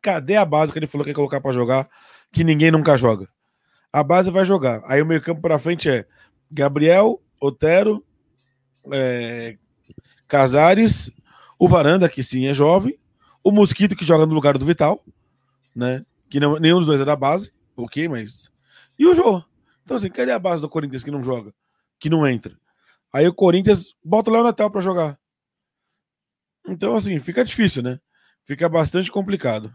[0.00, 1.88] Cadê a base que ele falou que ia colocar para jogar,
[2.30, 3.28] que ninguém nunca joga?
[3.92, 4.80] A base vai jogar.
[4.86, 6.06] Aí o meio campo para frente é
[6.48, 8.04] Gabriel, Otero,
[8.92, 9.56] é,
[10.28, 11.10] Casares,
[11.58, 12.96] o Varanda, que sim é jovem,
[13.42, 15.04] o Mosquito, que joga no lugar do Vital,
[15.74, 16.06] né?
[16.30, 18.53] Que não, nenhum dos dois é da base, ok, mas.
[18.98, 19.42] E o Jô.
[19.84, 21.54] Então, assim, cadê a base do Corinthians que não joga?
[21.98, 22.58] Que não entra?
[23.12, 25.18] Aí o Corinthians bota o Léo Natal para jogar.
[26.66, 28.00] Então, assim, fica difícil, né?
[28.46, 29.72] Fica bastante complicado.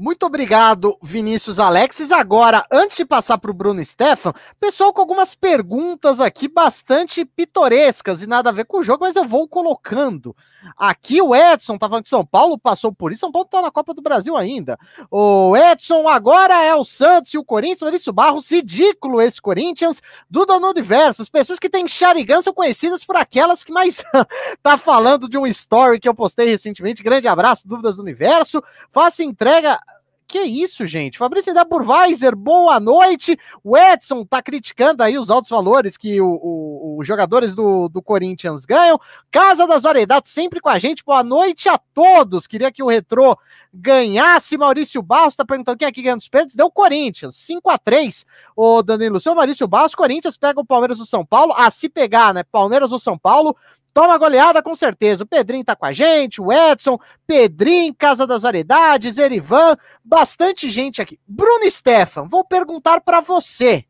[0.00, 2.12] Muito obrigado, Vinícius Alexis.
[2.12, 8.22] Agora, antes de passar para o Bruno Stefan, pessoal com algumas perguntas aqui bastante pitorescas
[8.22, 10.36] e nada a ver com o jogo, mas eu vou colocando.
[10.76, 13.70] Aqui o Edson tá falando que São Paulo passou por isso, São Paulo tá na
[13.70, 14.78] Copa do Brasil ainda.
[15.10, 20.44] O Edson agora é o Santos e o Corinthians, Maurício Barros, ridículo esse Corinthians, do
[20.44, 21.22] Dono Universo.
[21.22, 24.04] As pessoas que têm Xarigã são conhecidas por aquelas que mais
[24.62, 27.02] tá falando de um story que eu postei recentemente.
[27.02, 28.62] Grande abraço, Dúvidas do Universo.
[28.92, 29.80] Faça entrega
[30.28, 31.16] que isso, gente?
[31.16, 33.38] Fabrício da Burweiser, boa noite.
[33.64, 39.00] O Edson tá criticando aí os altos valores que os jogadores do, do Corinthians ganham.
[39.30, 41.02] Casa das Variedades sempre com a gente.
[41.02, 42.46] Boa noite a todos.
[42.46, 43.38] Queria que o Retrô
[43.72, 44.58] ganhasse.
[44.58, 46.54] Maurício Barros tá perguntando quem aqui ganha dos pênaltis.
[46.54, 51.06] Deu Corinthians, 5 a 3 O Danilo, seu Maurício Barros, Corinthians pega o Palmeiras do
[51.06, 51.54] São Paulo.
[51.56, 52.42] A se pegar, né?
[52.42, 53.56] Palmeiras ou São Paulo.
[53.92, 55.24] Toma goleada com certeza.
[55.24, 61.02] O Pedrinho tá com a gente, o Edson, Pedrinho, Casa das Variedades, Erivan, bastante gente
[61.02, 61.18] aqui.
[61.26, 63.84] Bruno Stefan, vou perguntar para você,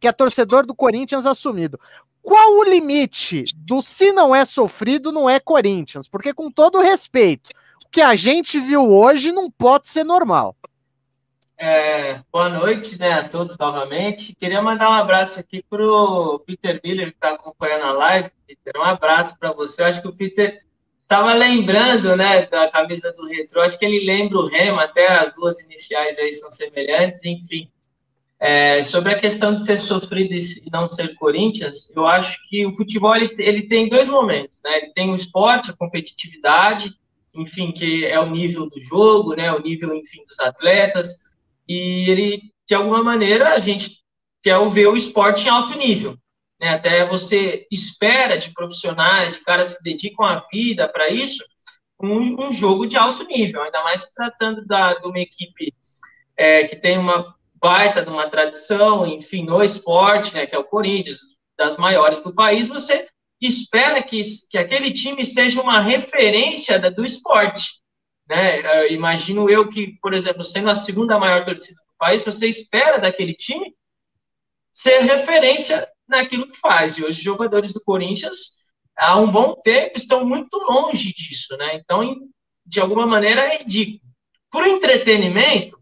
[0.00, 1.78] que é torcedor do Corinthians assumido.
[2.22, 6.08] Qual o limite do se não é sofrido, não é Corinthians?
[6.08, 7.50] Porque, com todo respeito,
[7.84, 10.56] o que a gente viu hoje não pode ser normal.
[11.64, 14.34] É, boa noite né, a todos novamente.
[14.34, 18.30] Queria mandar um abraço aqui para o Peter Miller, que está acompanhando a live.
[18.44, 19.80] Peter, um abraço para você.
[19.80, 20.60] Eu acho que o Peter
[21.04, 23.60] estava lembrando né, da camisa do Retro.
[23.60, 27.24] Acho que ele lembra o Rema, até as duas iniciais aí são semelhantes.
[27.24, 27.70] Enfim,
[28.40, 32.74] é, sobre a questão de ser sofrido e não ser Corinthians, eu acho que o
[32.74, 34.60] futebol ele, ele tem dois momentos.
[34.64, 34.78] Né?
[34.78, 36.92] Ele tem o esporte, a competitividade,
[37.32, 41.21] enfim, que é o nível do jogo, né, o nível, enfim, dos atletas
[41.68, 44.02] e ele, de alguma maneira, a gente
[44.42, 46.16] quer ver o esporte em alto nível.
[46.60, 46.70] Né?
[46.70, 51.44] Até você espera de profissionais, de caras que dedicam a vida para isso,
[52.00, 55.72] um, um, jogo de alto nível, ainda mais se tratando da, de uma equipe
[56.36, 60.64] é, que tem uma baita de uma tradição, enfim, no esporte, né, que é o
[60.64, 61.18] Corinthians,
[61.56, 63.06] das maiores do país, você
[63.40, 64.20] espera que,
[64.50, 67.81] que aquele time seja uma referência da, do esporte.
[68.32, 68.60] Né?
[68.60, 72.96] Uh, imagino eu que, por exemplo, sendo a segunda maior torcida do país, você espera
[72.96, 73.74] daquele time
[74.72, 76.96] ser referência naquilo que faz.
[76.96, 78.62] E hoje, os jogadores do Corinthians,
[78.96, 81.54] há um bom tempo, estão muito longe disso.
[81.58, 81.74] Né?
[81.76, 82.16] Então,
[82.64, 84.00] de alguma maneira, é ridículo.
[84.54, 85.78] O entretenimento,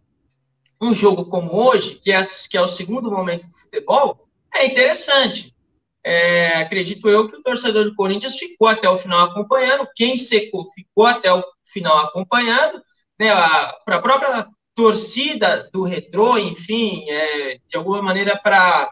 [0.81, 5.55] um jogo como hoje, que é, que é o segundo momento do futebol, é interessante.
[6.03, 10.65] É, acredito eu que o torcedor do Corinthians ficou até o final acompanhando, quem secou
[10.73, 12.81] ficou até o final acompanhando,
[13.19, 13.31] né,
[13.85, 18.91] para a própria torcida do retrô, enfim, é, de alguma maneira para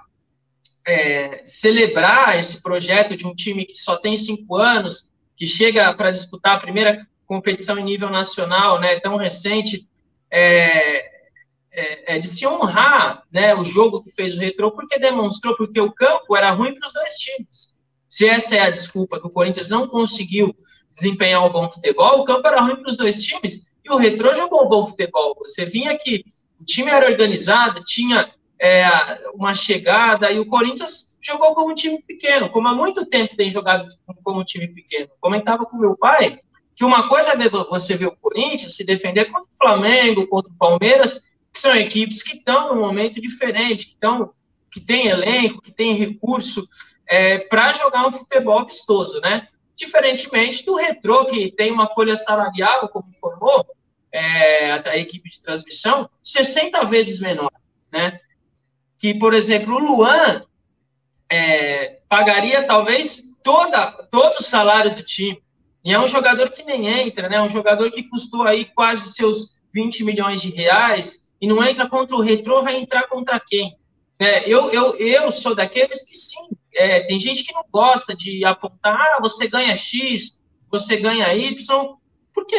[0.86, 6.10] é, celebrar esse projeto de um time que só tem cinco anos, que chega para
[6.10, 9.88] disputar a primeira competição em nível nacional, né, tão recente,
[10.30, 11.17] é,
[11.78, 15.80] é, é, de se honrar né, o jogo que fez o retrô, porque demonstrou porque
[15.80, 17.78] o campo era ruim para os dois times.
[18.08, 20.54] Se essa é a desculpa que o Corinthians não conseguiu
[20.92, 24.34] desempenhar um bom futebol, o campo era ruim para os dois times e o retrô
[24.34, 25.36] jogou um bom futebol.
[25.38, 26.24] Você vinha que
[26.60, 28.28] o time era organizado, tinha
[28.60, 28.88] é,
[29.34, 33.52] uma chegada e o Corinthians jogou como um time pequeno, como há muito tempo tem
[33.52, 33.86] jogado
[34.24, 35.08] como um time pequeno.
[35.20, 36.40] Comentava com meu pai
[36.74, 40.56] que uma coisa é você ver o Corinthians se defender contra o Flamengo, contra o
[40.56, 44.32] Palmeiras, que são equipes que estão num momento diferente, que estão
[44.70, 46.68] que tem elenco, que tem recurso
[47.08, 49.48] é, para jogar um futebol vistoso, né?
[49.74, 53.66] Diferentemente do Retrô, que tem uma folha salarial, como informou
[54.12, 57.52] é, a, a, equipe de transmissão, 60 vezes menor,
[57.90, 58.20] né?
[58.98, 60.44] Que, por exemplo, o Luan
[61.30, 65.42] é, pagaria talvez toda, todo o salário do time.
[65.84, 67.40] E é um jogador que nem entra, né?
[67.40, 72.16] Um jogador que custou aí quase seus 20 milhões de reais, e não entra contra
[72.16, 73.76] o retrô, vai entrar contra quem?
[74.18, 78.44] É, eu, eu, eu sou daqueles que sim, é, tem gente que não gosta de
[78.44, 81.96] apontar, ah, você ganha X, você ganha Y,
[82.34, 82.56] porque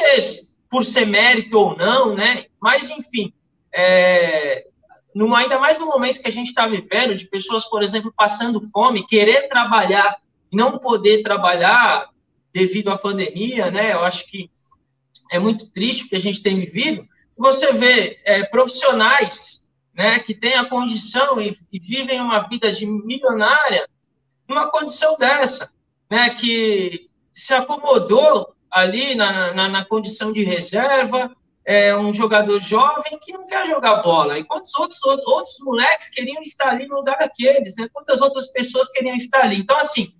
[0.70, 2.46] por ser mérito ou não, né?
[2.62, 3.34] Mas, enfim,
[3.74, 4.66] é,
[5.14, 8.62] no, ainda mais no momento que a gente está vivendo, de pessoas, por exemplo, passando
[8.72, 10.16] fome, querer trabalhar
[10.52, 12.10] e não poder trabalhar
[12.54, 13.94] devido à pandemia, né?
[13.94, 14.50] Eu acho que
[15.32, 17.08] é muito triste o que a gente tem vivido
[17.40, 22.86] você vê é, profissionais né, que têm a condição e, e, vivem uma vida de
[22.86, 23.88] milionária
[24.48, 25.74] numa condição dessa,
[26.12, 31.34] né, que se acomodou ali na, na, na condição de reserva,
[31.66, 34.38] é um jogador jovem que não quer jogar bola.
[34.38, 37.76] E quantos outros, outros, outros moleques queriam estar ali no lugar daqueles?
[37.78, 37.88] Né?
[37.94, 39.60] Quantas outras pessoas queriam estar ali?
[39.60, 40.14] Então, assim,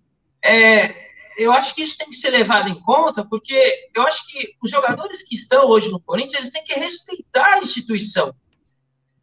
[0.44, 1.09] é,
[1.40, 4.70] eu acho que isso tem que ser levado em conta, porque eu acho que os
[4.70, 8.36] jogadores que estão hoje no Corinthians, eles têm que respeitar a instituição,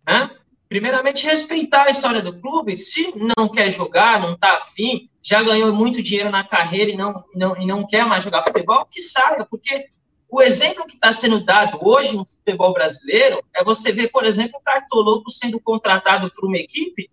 [0.07, 0.31] né?
[0.67, 2.75] Primeiramente, respeitar a história do clube.
[2.75, 7.23] Se não quer jogar, não está afim, já ganhou muito dinheiro na carreira e não,
[7.35, 9.87] não, e não quer mais jogar futebol, que saia, porque
[10.29, 14.59] o exemplo que está sendo dado hoje no futebol brasileiro é você ver, por exemplo,
[14.59, 17.11] o Cartoloco sendo contratado por uma equipe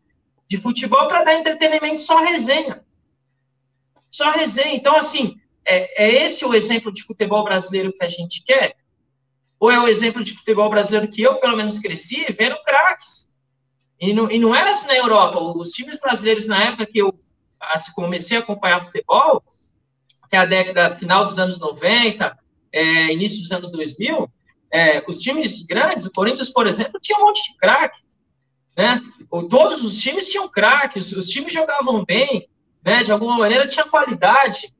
[0.48, 2.82] de futebol para dar entretenimento só resenha
[4.14, 4.76] só resenha.
[4.76, 8.76] Então, assim, é, é esse o exemplo de futebol brasileiro que a gente quer?
[9.60, 13.40] Ou é o exemplo de futebol brasileiro que eu, pelo menos, cresci vendo craques?
[14.00, 15.40] E não, e não era assim na Europa.
[15.40, 17.18] Os times brasileiros, na época que eu
[17.96, 19.44] comecei a acompanhar futebol,
[20.30, 22.38] que é a década final dos anos 90,
[22.72, 24.30] é, início dos anos 2000,
[24.72, 28.02] é, os times grandes, o Corinthians, por exemplo, tinha um monte de craque.
[28.78, 29.02] Né?
[29.50, 32.48] Todos os times tinham craques, os times jogavam bem,
[32.84, 34.74] né, de alguma maneira tinha qualidade.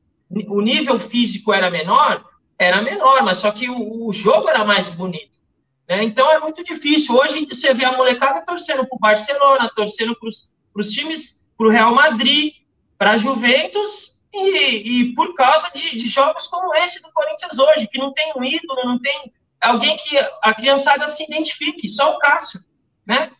[0.48, 2.24] O nível físico era menor,
[2.58, 5.38] era menor, mas só que o, o jogo era mais bonito.
[5.88, 6.02] Né?
[6.02, 7.14] Então é muito difícil.
[7.14, 11.70] Hoje você vê a molecada torcendo para o Barcelona, torcendo para os times, para o
[11.70, 12.54] Real Madrid,
[12.98, 17.86] para a Juventus, e, e, por causa de, de, jogos como esse do Corinthians hoje,
[17.86, 22.18] que não tem um ídolo, não tem alguém que a criançada se identifique, só o
[22.18, 22.60] Cássio,
[23.06, 23.30] né?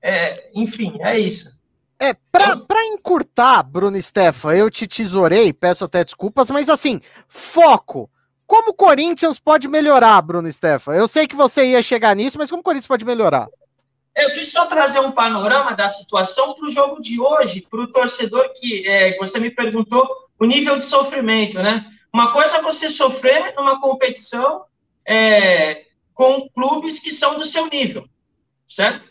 [0.00, 1.57] É, enfim, é isso.
[2.00, 8.08] É, pra, pra encurtar, Bruno Stefan, eu te tesourei, peço até desculpas, mas assim, foco.
[8.46, 10.94] Como o Corinthians pode melhorar, Bruno Stefan?
[10.94, 13.48] Eu sei que você ia chegar nisso, mas como o Corinthians pode melhorar?
[14.16, 17.92] Eu quis só trazer um panorama da situação para o jogo de hoje, para o
[17.92, 20.08] torcedor que é, você me perguntou
[20.38, 21.84] o nível de sofrimento, né?
[22.12, 24.64] Uma coisa é você sofrer numa competição
[25.06, 25.84] é,
[26.14, 28.08] com clubes que são do seu nível,
[28.66, 29.10] certo?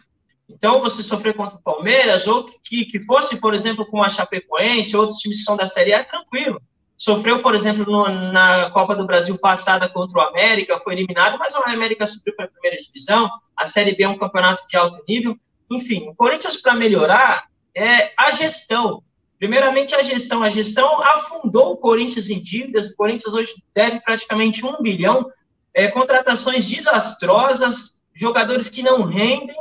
[0.49, 4.95] Então, você sofrer contra o Palmeiras, ou que, que fosse, por exemplo, com a Chapecoense,
[4.95, 6.61] outros times que são da Série A, tranquilo.
[6.97, 11.53] Sofreu, por exemplo, no, na Copa do Brasil passada contra o América, foi eliminado, mas
[11.53, 13.29] o América subiu para a primeira divisão.
[13.55, 15.37] A Série B é um campeonato de alto nível.
[15.69, 19.03] Enfim, o Corinthians, para melhorar, é a gestão.
[19.37, 20.41] Primeiramente, a gestão.
[20.41, 22.87] A gestão afundou o Corinthians em dívidas.
[22.87, 25.29] O Corinthians hoje deve praticamente um bilhão.
[25.75, 29.55] É, contratações desastrosas, jogadores que não rendem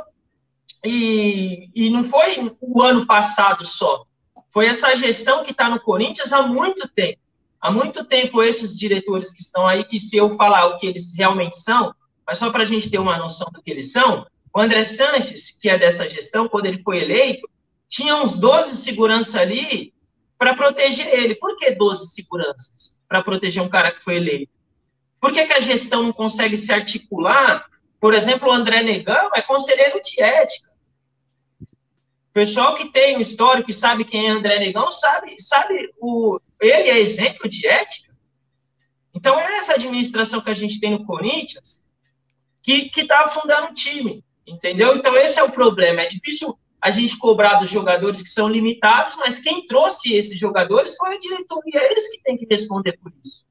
[0.83, 4.05] e, e não foi o ano passado só.
[4.51, 7.19] Foi essa gestão que está no Corinthians há muito tempo.
[7.59, 11.13] Há muito tempo, esses diretores que estão aí, que se eu falar o que eles
[11.17, 11.93] realmente são,
[12.25, 15.51] mas só para a gente ter uma noção do que eles são, o André Sanches,
[15.51, 17.47] que é dessa gestão, quando ele foi eleito,
[17.87, 19.93] tinha uns 12 seguranças ali
[20.37, 21.35] para proteger ele.
[21.35, 24.51] Por que 12 seguranças para proteger um cara que foi eleito?
[25.19, 27.65] Por que, que a gestão não consegue se articular?
[27.99, 30.66] Por exemplo, o André Negão é conselheiro de ética.
[32.37, 36.87] Pessoal que tem o histórico, que sabe quem é André Negão, sabe, sabe o, ele
[36.87, 38.15] é exemplo de ética.
[39.11, 41.91] Então, é essa administração que a gente tem no Corinthians
[42.61, 44.95] que está afundando o time, entendeu?
[44.95, 46.01] Então, esse é o problema.
[46.01, 50.95] É difícil a gente cobrar dos jogadores que são limitados, mas quem trouxe esses jogadores
[50.95, 53.47] foi a diretoria, eles que têm que responder por isso.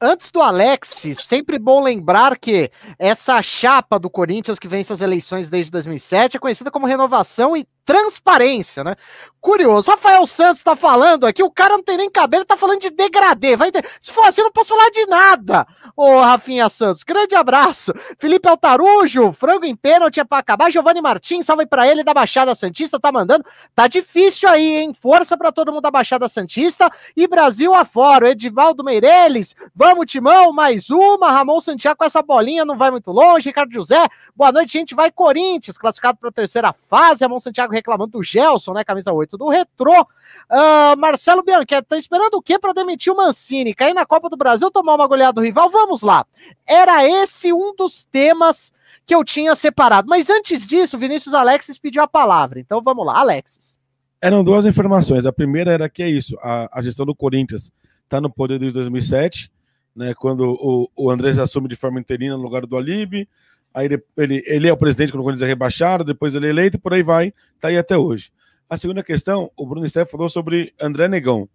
[0.00, 5.48] Antes do Alex, sempre bom lembrar que essa chapa do Corinthians que vence as eleições
[5.48, 8.96] desde 2007 é conhecida como renovação e transparência, né?
[9.40, 9.90] Curioso.
[9.90, 13.56] Rafael Santos tá falando aqui, o cara não tem nem cabelo, tá falando de degradê.
[13.56, 13.82] Vai ter...
[13.98, 15.66] Se for assim, não posso falar de nada.
[15.96, 17.94] Ô, Rafinha Santos, grande abraço.
[18.18, 20.70] Felipe Altarujo, frango em pênalti é pra acabar.
[20.70, 23.42] Giovanni Martins, salve pra ele da Baixada Santista, tá mandando.
[23.74, 24.92] Tá difícil aí, hein?
[24.92, 26.90] Força pra todo mundo da Baixada Santista.
[27.16, 28.30] E Brasil afora.
[28.30, 31.30] Edivaldo Meireles, vamos, Timão, mais uma.
[31.30, 33.48] Ramon Santiago com essa bolinha, não vai muito longe.
[33.48, 34.94] Ricardo José, boa noite, gente.
[34.94, 37.24] Vai Corinthians, classificado pra terceira fase.
[37.24, 38.84] Ramon Santiago reclamando do Gelson, né?
[38.84, 40.02] Camisa 8 do Retrô.
[40.02, 43.74] Uh, Marcelo Bianchetti, estão esperando o quê para demitir o Mancini?
[43.74, 45.70] Cair na Copa do Brasil, tomar uma goleada do rival?
[45.70, 46.26] Vamos lá.
[46.66, 48.72] Era esse um dos temas
[49.06, 50.08] que eu tinha separado.
[50.08, 52.60] Mas antes disso, Vinícius Alexis pediu a palavra.
[52.60, 53.78] Então vamos lá, Alexis.
[54.20, 55.24] Eram duas informações.
[55.24, 57.70] A primeira era que é isso: a, a gestão do Corinthians
[58.04, 59.50] está no poder desde 2007,
[59.94, 63.28] né, quando o, o André já assume de forma interina no lugar do Alibi.
[63.72, 66.50] Aí ele, ele, ele é o presidente quando o Corinthians é rebaixado, depois ele é
[66.50, 68.32] eleito, por aí vai, tá aí até hoje.
[68.68, 71.48] A segunda questão, o Bruno Steff falou sobre André Negão.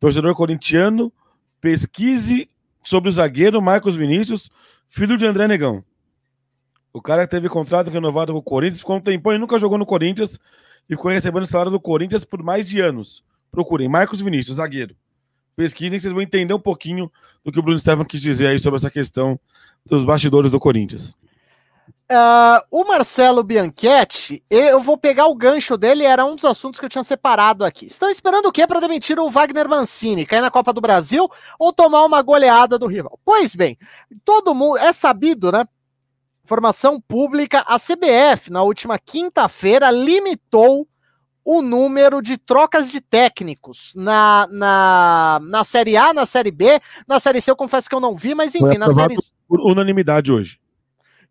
[0.00, 1.12] Torcedor corintiano,
[1.60, 2.48] pesquise
[2.82, 4.50] sobre o zagueiro Marcos Vinícius,
[4.88, 5.84] filho de André Negão.
[6.92, 9.86] O cara teve contrato renovado com o Corinthians, ficou um tempão e nunca jogou no
[9.86, 10.38] Corinthians
[10.88, 13.24] e ficou recebendo salário do Corinthians por mais de anos.
[13.50, 14.96] Procurem, Marcos Vinícius, zagueiro.
[15.54, 17.10] Pesquisem, vocês vão entender um pouquinho
[17.44, 19.38] do que o Bruno Stefan quis dizer aí sobre essa questão
[19.86, 21.16] dos bastidores do Corinthians.
[22.12, 26.84] Uh, o Marcelo Bianchetti, eu vou pegar o gancho dele, era um dos assuntos que
[26.84, 27.86] eu tinha separado aqui.
[27.86, 30.26] Estão esperando o quê para demitir o Wagner Mancini?
[30.26, 31.26] Cair na Copa do Brasil
[31.58, 33.18] ou tomar uma goleada do rival?
[33.24, 33.78] Pois bem,
[34.26, 35.66] todo mundo é sabido, né?
[36.44, 40.86] Formação pública, a CBF, na última quinta-feira, limitou
[41.42, 47.18] o número de trocas de técnicos na, na, na Série A, na Série B, na
[47.18, 49.16] Série C eu confesso que eu não vi, mas enfim, na Série
[49.48, 50.61] Por unanimidade hoje.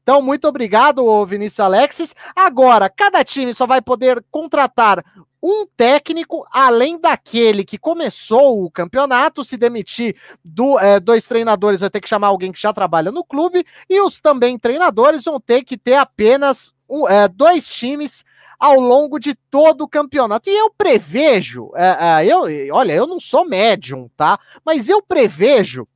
[0.03, 2.15] Então, muito obrigado, Vinícius Alexis.
[2.35, 5.03] Agora, cada time só vai poder contratar
[5.41, 11.89] um técnico, além daquele que começou o campeonato, se demitir do, é, dois treinadores, vai
[11.89, 15.63] ter que chamar alguém que já trabalha no clube, e os também treinadores vão ter
[15.63, 18.23] que ter apenas um, é, dois times
[18.59, 20.47] ao longo de todo o campeonato.
[20.47, 24.39] E eu prevejo, é, é eu, olha, eu não sou médium, tá?
[24.63, 25.87] Mas eu prevejo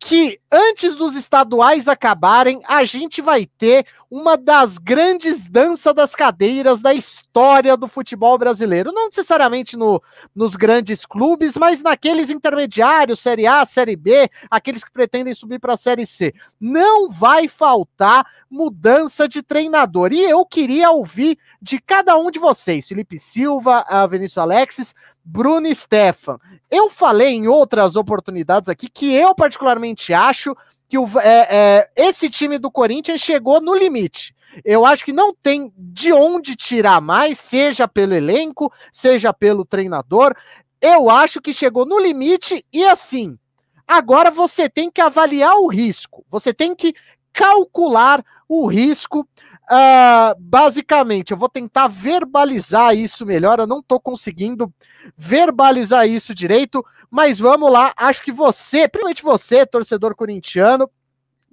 [0.00, 6.80] que antes dos estaduais acabarem, a gente vai ter uma das grandes danças das cadeiras
[6.80, 8.92] da história do futebol brasileiro.
[8.92, 10.00] Não necessariamente no,
[10.34, 15.74] nos grandes clubes, mas naqueles intermediários, Série A, Série B, aqueles que pretendem subir para
[15.74, 16.32] a Série C.
[16.60, 20.12] Não vai faltar mudança de treinador.
[20.12, 24.94] E eu queria ouvir de cada um de vocês, Felipe Silva, Vinícius Alexis,
[25.30, 26.38] Bruno Stefan.
[26.70, 30.56] Eu falei em outras oportunidades aqui que eu particularmente acho
[30.88, 34.34] que o, é, é, esse time do Corinthians chegou no limite.
[34.64, 40.34] Eu acho que não tem de onde tirar mais, seja pelo elenco, seja pelo treinador.
[40.80, 43.38] Eu acho que chegou no limite e assim.
[43.86, 46.94] Agora você tem que avaliar o risco, você tem que
[47.34, 49.28] calcular o risco
[49.70, 53.58] Uh, basicamente, eu vou tentar verbalizar isso melhor.
[53.58, 54.72] Eu não estou conseguindo
[55.16, 57.92] verbalizar isso direito, mas vamos lá.
[57.96, 60.90] Acho que você, principalmente você, torcedor corintiano,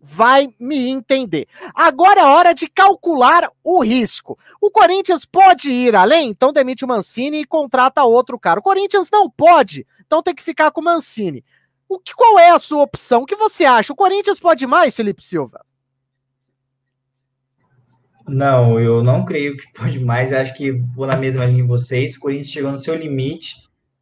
[0.06, 1.48] vai me entender.
[1.74, 4.38] Agora é hora de calcular o risco.
[4.62, 8.60] O Corinthians pode ir além, então demite o Mancini e contrata outro cara.
[8.60, 11.44] O Corinthians não pode, então tem que ficar com o Mancini.
[11.90, 13.24] O que, qual é a sua opção?
[13.24, 13.92] O que você acha?
[13.92, 15.66] O Corinthians pode mais, Felipe Silva?
[18.28, 20.32] Não, eu não creio que pode mais.
[20.32, 22.16] Eu acho que vou na mesma linha de vocês.
[22.16, 23.56] O Corinthians chegou no seu limite.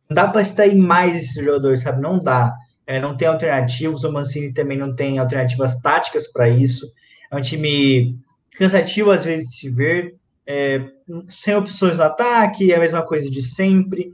[0.10, 2.02] Não dá para extrair mais esse jogador, sabe?
[2.02, 2.56] Não dá.
[2.88, 4.04] É, não tem alternativas.
[4.04, 6.88] O Mancini também não tem alternativas táticas para isso.
[7.30, 8.18] É um time
[8.58, 10.16] cansativo às vezes de se ver.
[10.46, 10.82] É,
[11.30, 14.14] sem opções no ataque, é a mesma coisa de sempre.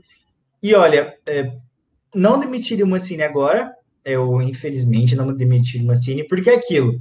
[0.62, 1.52] E olha, é,
[2.14, 3.72] não demitiria o Mancini agora.
[4.04, 6.98] Eu, infelizmente, não demitiria o Mancini, porque é aquilo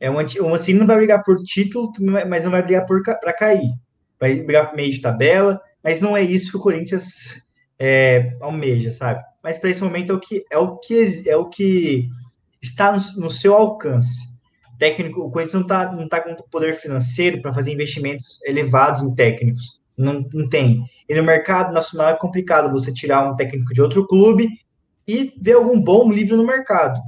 [0.00, 1.92] É um, o Mancini não vai brigar por título,
[2.26, 3.70] mas não vai brigar para cair.
[4.18, 7.42] Vai brigar por meio de tabela, mas não é isso que o Corinthians
[7.78, 9.22] é, almeja, sabe?
[9.42, 12.08] Mas para esse momento é o que é o que é o que
[12.62, 14.28] está no, no seu alcance.
[14.78, 19.14] Técnico, o Corinthians não está não tá com poder financeiro para fazer investimentos elevados em
[19.14, 19.80] técnicos.
[19.96, 20.82] Não, não tem.
[21.06, 24.48] E no mercado nacional é complicado você tirar um técnico de outro clube
[25.06, 27.00] e ver algum bom livre no mercado.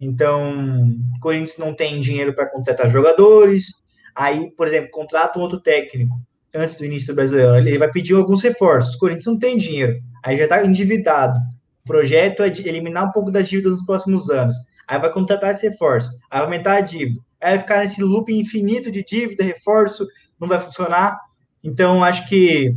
[0.00, 3.66] Então, o Corinthians não tem dinheiro para contratar jogadores.
[4.14, 6.14] Aí, por exemplo, contrata um outro técnico
[6.54, 7.56] antes do início do brasileiro.
[7.56, 8.94] Ele vai pedir alguns reforços.
[8.94, 10.00] O Corinthians não tem dinheiro.
[10.24, 11.38] Aí já está endividado.
[11.84, 14.56] O projeto é eliminar um pouco das dívidas nos próximos anos.
[14.88, 16.10] Aí vai contratar esse reforço.
[16.30, 17.20] Aí aumentar a dívida.
[17.40, 20.06] Aí vai ficar nesse loop infinito de dívida, reforço,
[20.38, 21.18] não vai funcionar.
[21.62, 22.74] Então, acho que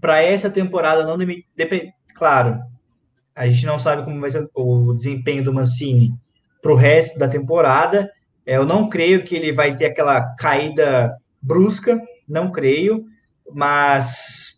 [0.00, 1.92] para essa temporada não depende.
[2.14, 2.60] Claro,
[3.34, 6.14] a gente não sabe como vai ser o desempenho do Mancini
[6.64, 8.10] para o resto da temporada.
[8.46, 13.04] É, eu não creio que ele vai ter aquela caída brusca, não creio,
[13.52, 14.54] mas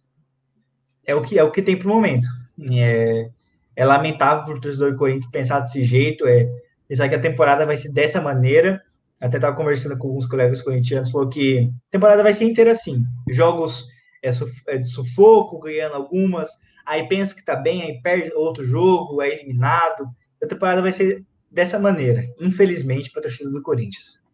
[1.05, 2.29] é o que é o que tem para o momento.
[2.71, 3.29] É,
[3.75, 6.49] é lamentável para o torcedor do Corinthians pensar desse jeito, é
[6.89, 8.81] pensar que a temporada vai ser dessa maneira.
[9.21, 13.03] Até estava conversando com alguns colegas corintianos, falou que a temporada vai ser inteira assim.
[13.29, 13.89] Jogos
[14.23, 14.31] é,
[14.69, 16.51] é de sufoco, ganhando algumas,
[16.85, 20.09] aí pensa que está bem, aí perde outro jogo, é eliminado.
[20.41, 24.25] A temporada vai ser dessa maneira, infelizmente, para a torcida do Corinthians.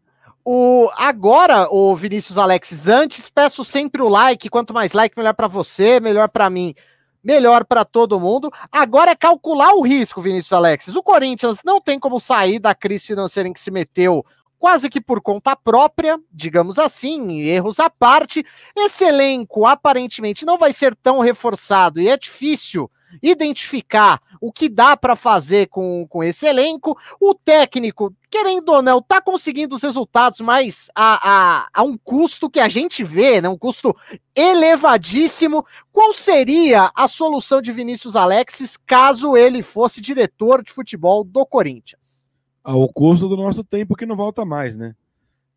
[0.45, 4.49] O, agora, o Vinícius Alex, antes peço sempre o like.
[4.49, 6.75] Quanto mais like, melhor para você, melhor para mim,
[7.23, 8.51] melhor para todo mundo.
[8.71, 10.89] Agora é calcular o risco, Vinícius Alex.
[10.89, 14.25] O Corinthians não tem como sair da crise financeira em que se meteu
[14.59, 18.47] quase que por conta própria, digamos assim, erros à parte.
[18.77, 22.89] Esse elenco aparentemente não vai ser tão reforçado e é difícil
[23.21, 26.99] identificar o que dá para fazer com, com esse elenco.
[27.21, 32.51] O técnico, querendo ou não, tá conseguindo os resultados, mas a, a, a um custo
[32.51, 33.97] que a gente vê, né, um custo
[34.35, 35.65] elevadíssimo.
[35.93, 42.29] Qual seria a solução de Vinícius Alexis caso ele fosse diretor de futebol do Corinthians?
[42.65, 44.97] Ao custo do nosso tempo que não volta mais, né?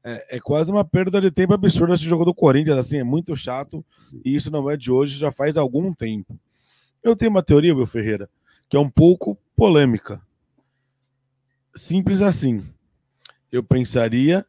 [0.04, 3.36] É, é, quase uma perda de tempo absurda esse jogo do Corinthians, assim, é muito
[3.36, 3.84] chato,
[4.24, 6.40] e isso não é de hoje, já faz algum tempo.
[7.02, 8.30] Eu tenho uma teoria, meu Ferreira,
[8.70, 10.22] que é um pouco polêmica.
[11.76, 12.66] Simples assim.
[13.52, 14.46] Eu pensaria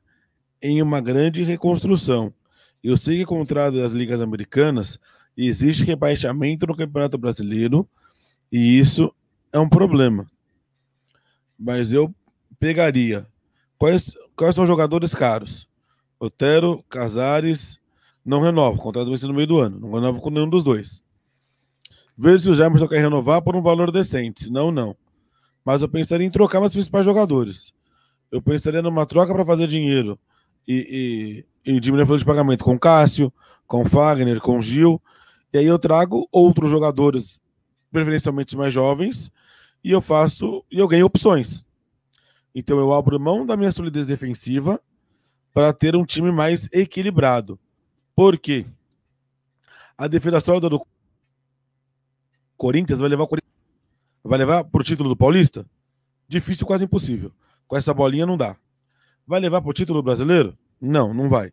[0.61, 2.33] em uma grande reconstrução.
[2.83, 4.99] Eu sei que, contrário das ligas americanas,
[5.37, 7.89] existe rebaixamento no Campeonato Brasileiro
[8.51, 9.13] e isso
[9.53, 10.27] é um problema.
[11.59, 12.15] Mas eu
[12.59, 13.27] pegaria.
[13.79, 15.69] Quais, quais são os jogadores caros?
[16.19, 17.79] Otero, Casares,
[18.25, 18.79] não renovo.
[18.79, 19.79] O contrato vai ser no meio do ano.
[19.81, 21.05] Não renovo com nenhum dos dois.
[22.17, 24.45] Veja se o Jamerson quer renovar por um valor decente.
[24.45, 24.97] Senão, não.
[25.65, 27.75] Mas eu pensaria em trocar meus principais jogadores.
[28.31, 30.19] Eu pensaria numa troca para fazer dinheiro
[30.67, 33.33] e, e, e diminuir a folha de pagamento com Cássio,
[33.67, 35.01] com Fagner, com Gil.
[35.53, 37.41] E aí eu trago outros jogadores,
[37.91, 39.31] preferencialmente mais jovens,
[39.83, 41.67] e eu faço e eu ganho opções.
[42.55, 44.81] Então eu abro mão da minha solidez defensiva
[45.53, 47.59] para ter um time mais equilibrado.
[48.15, 48.65] Por quê?
[49.97, 50.81] A defesa sólida do
[52.57, 53.53] Corinthians vai levar o Corinthians.
[54.25, 55.67] Vai levar pro título do Paulista?
[56.27, 57.31] Difícil, quase impossível.
[57.69, 58.57] Com essa bolinha não dá.
[59.27, 60.57] Vai levar pro título brasileiro?
[60.81, 61.53] Não, não vai.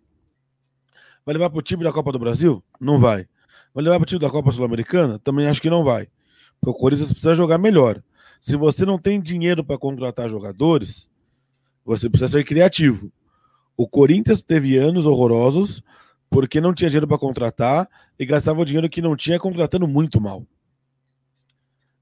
[1.26, 2.64] Vai levar pro time da Copa do Brasil?
[2.80, 3.28] Não vai.
[3.74, 5.20] Vai levar pro time da Copa Sul-Americana?
[5.20, 6.08] Também acho que não vai.
[6.60, 8.02] Porque o Corinthians precisa jogar melhor.
[8.40, 11.10] Se você não tem dinheiro para contratar jogadores,
[11.86, 13.12] você precisa ser criativo.
[13.76, 15.82] O Corinthians teve anos horrorosos
[16.30, 20.22] porque não tinha dinheiro para contratar e gastava o dinheiro que não tinha contratando muito
[20.22, 20.46] mal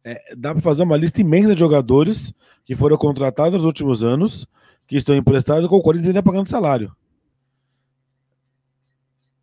[0.03, 2.33] é, dá para fazer uma lista imensa de jogadores
[2.65, 4.47] que foram contratados nos últimos anos,
[4.87, 6.95] que estão emprestados com o Corinthians ainda pagando salário.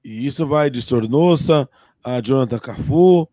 [0.05, 1.69] E isso vai de Sornosa
[2.03, 3.29] a Jonathan Cafu.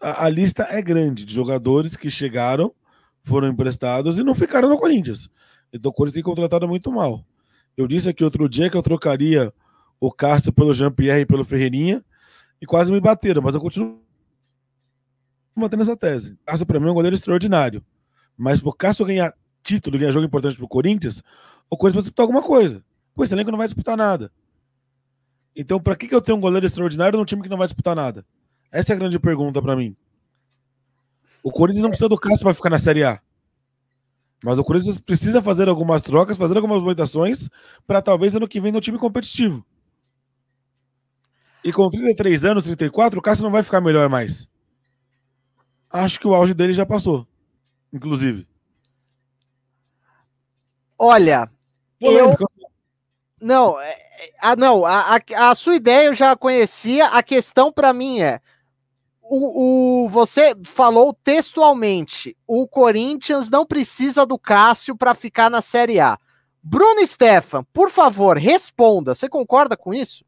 [0.00, 2.72] A, a, lista é grande de jogadores que chegaram,
[3.22, 5.28] foram emprestados e não ficaram no Corinthians.
[5.72, 7.24] Então o Corinthians tem contratado muito mal.
[7.76, 9.52] Eu disse aqui outro dia que eu trocaria
[10.00, 12.04] o Cássio pelo Jean-Pierre e pelo Ferreirinha
[12.60, 14.03] e quase me bateram, mas eu continuo
[15.54, 16.36] mantendo essa tese.
[16.44, 17.82] Cássio, para mim, é um goleiro extraordinário.
[18.36, 19.32] Mas pro Cássio ganhar
[19.62, 21.22] título, ganhar jogo importante pro Corinthians,
[21.70, 22.84] o Corinthians vai disputar alguma coisa.
[23.14, 24.30] Pô, esse elenco não vai disputar nada.
[25.56, 27.94] Então, para que, que eu tenho um goleiro extraordinário num time que não vai disputar
[27.94, 28.26] nada?
[28.72, 29.96] Essa é a grande pergunta para mim.
[31.42, 33.20] O Corinthians não precisa do Cássio para ficar na Série A.
[34.42, 37.48] Mas o Corinthians precisa fazer algumas trocas, fazer algumas movimentações
[37.86, 39.64] para talvez ano que vem no time competitivo.
[41.62, 44.48] E com 33 anos, 34, o Cássio não vai ficar melhor mais
[46.00, 47.26] acho que o auge dele já passou,
[47.92, 48.46] inclusive.
[50.98, 51.50] Olha,
[52.00, 52.36] eu...
[53.40, 57.06] Não, é, é, ah, não, a, a, a sua ideia eu já conhecia.
[57.08, 58.40] A questão para mim é:
[59.20, 66.00] o, o, você falou textualmente, o Corinthians não precisa do Cássio para ficar na Série
[66.00, 66.18] A.
[66.62, 69.14] Bruno Stefan, por favor, responda.
[69.14, 70.24] Você concorda com isso?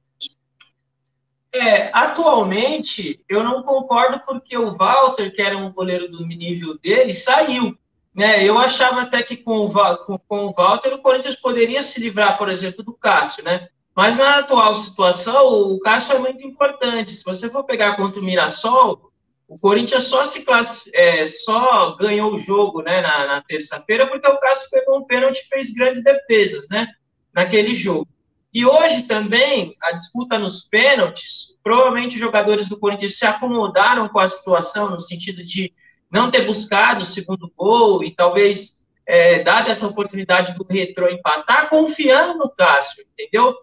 [1.56, 7.12] É, atualmente eu não concordo porque o Walter, que era um goleiro do nível dele,
[7.14, 7.76] saiu.
[8.14, 8.44] Né?
[8.44, 12.38] Eu achava até que com o, com, com o Walter o Corinthians poderia se livrar,
[12.38, 13.68] por exemplo, do Cássio, né?
[13.94, 17.14] Mas na atual situação, o Cássio é muito importante.
[17.14, 19.10] Se você for pegar contra o Mirassol,
[19.48, 20.88] o Corinthians só se class...
[20.92, 25.38] É, só ganhou o jogo né, na, na terça-feira porque o Cássio pegou um pênalti
[25.38, 26.88] e fez grandes defesas né,
[27.32, 28.08] naquele jogo.
[28.56, 34.18] E hoje também, a disputa nos pênaltis, provavelmente os jogadores do Corinthians se acomodaram com
[34.18, 35.74] a situação, no sentido de
[36.10, 41.68] não ter buscado o segundo gol e talvez é, dado essa oportunidade do retrô empatar,
[41.68, 43.54] confiando no Cássio, entendeu?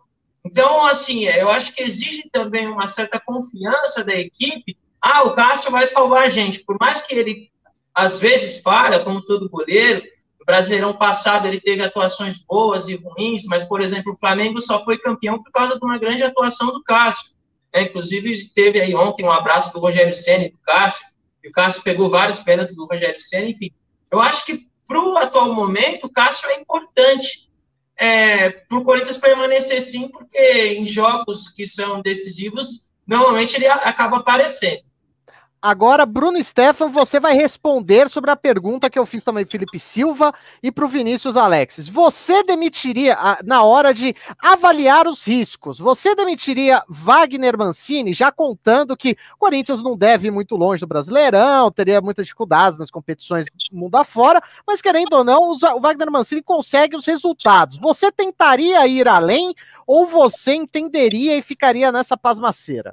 [0.46, 4.78] Então, assim, eu acho que exige também uma certa confiança da equipe.
[5.02, 6.60] Ah, o Cássio vai salvar a gente.
[6.60, 7.50] Por mais que ele,
[7.96, 10.04] às vezes, falha, como todo goleiro,
[10.44, 14.84] no Brasileirão passado ele teve atuações boas e ruins, mas, por exemplo, o Flamengo só
[14.84, 17.34] foi campeão por causa de uma grande atuação do Cássio.
[17.72, 21.06] É, inclusive, teve aí ontem um abraço do Rogério Senna e do Cássio,
[21.44, 23.72] e o Cássio pegou vários pênaltis do Rogério Senna, enfim.
[24.12, 27.50] Eu acho que para o atual momento, o Cássio é importante
[27.98, 34.18] é, para o Corinthians permanecer sim, porque em jogos que são decisivos, normalmente ele acaba
[34.18, 34.84] aparecendo.
[35.66, 40.34] Agora, Bruno Stefan, você vai responder sobre a pergunta que eu fiz também Felipe Silva
[40.62, 41.88] e para o Vinícius Alexis.
[41.88, 49.16] Você demitiria, na hora de avaliar os riscos, você demitiria Wagner Mancini, já contando que
[49.36, 53.78] o Corinthians não deve ir muito longe do Brasileirão, teria muitas dificuldades nas competições do
[53.78, 57.78] mundo afora, mas querendo ou não, o Wagner Mancini consegue os resultados.
[57.78, 59.54] Você tentaria ir além
[59.88, 62.92] ou você entenderia e ficaria nessa pasmaceira?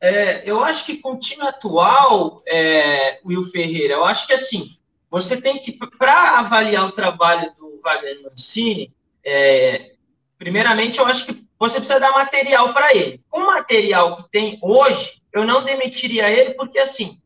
[0.00, 4.76] É, eu acho que com o time atual, é, Will Ferreira, eu acho que assim,
[5.10, 8.94] você tem que, para avaliar o trabalho do Wagner Mancini,
[9.24, 9.92] é,
[10.38, 13.22] primeiramente eu acho que você precisa dar material para ele.
[13.30, 17.18] Com o material que tem hoje, eu não demitiria ele, porque assim,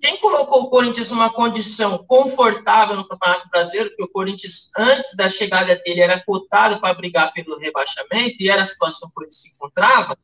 [0.00, 5.28] quem colocou o Corinthians numa condição confortável no Campeonato Brasileiro, porque o Corinthians, antes da
[5.28, 9.48] chegada dele, era cotado para brigar pelo rebaixamento, e era a situação que ele se
[9.48, 10.16] encontrava,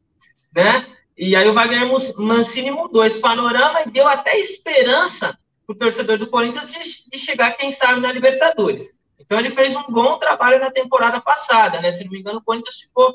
[0.54, 0.86] né?
[1.20, 6.16] E aí o Wagner Mancini mudou esse panorama e deu até esperança para o torcedor
[6.16, 8.98] do Corinthians de, de, chegar, quem sabe, na Libertadores.
[9.18, 11.92] Então ele fez um bom trabalho na temporada passada, né?
[11.92, 13.14] Se não me engano, o Corinthians ficou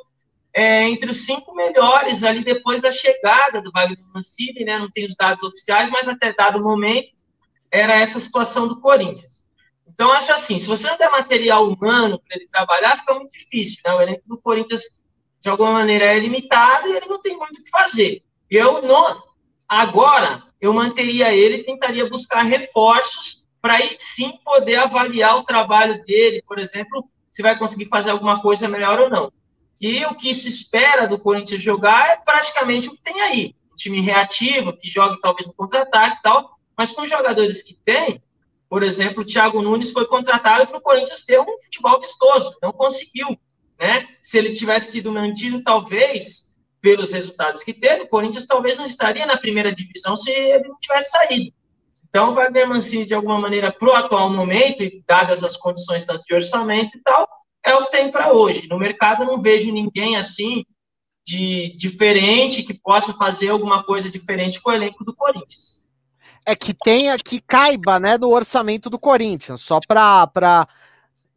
[0.53, 4.77] é, entre os cinco melhores ali depois da chegada do Wagner Mancini, né?
[4.77, 7.11] Não tem os dados oficiais, mas até dado momento
[7.71, 9.49] era essa situação do Corinthians.
[9.87, 13.81] Então acho assim, se você não der material humano para ele trabalhar, fica muito difícil,
[13.83, 13.95] né?
[13.95, 15.03] O elenco do Corinthians
[15.45, 18.23] de alguma maneira é limitado e ele não tem muito o que fazer.
[18.49, 19.21] Eu não,
[19.69, 26.43] agora eu manteria ele tentaria buscar reforços para aí sim poder avaliar o trabalho dele,
[26.47, 29.31] por exemplo, se vai conseguir fazer alguma coisa melhor ou não.
[29.79, 33.55] E o que se espera do Corinthians jogar é praticamente o que tem aí.
[33.71, 37.75] Um time reativo, que joga talvez no contra-ataque e tal, mas com os jogadores que
[37.85, 38.19] tem,
[38.67, 42.71] por exemplo, o Thiago Nunes foi contratado para o Corinthians ter um futebol vistoso, não
[42.71, 43.27] conseguiu.
[43.79, 44.07] Né?
[44.21, 49.25] Se ele tivesse sido mantido, talvez, pelos resultados que teve, o Corinthians talvez não estaria
[49.25, 51.53] na primeira divisão se ele não tivesse saído.
[52.07, 56.05] Então, o Wagner Mancini, de alguma maneira, para o atual momento, e dadas as condições
[56.05, 57.27] tanto de orçamento e tal,
[57.65, 58.69] é o que tem para hoje.
[58.69, 60.63] No mercado, não vejo ninguém assim
[61.25, 65.83] de diferente que possa fazer alguma coisa diferente com o elenco do Corinthians.
[66.45, 70.67] É que tenha que caiba, né, no orçamento do Corinthians, só para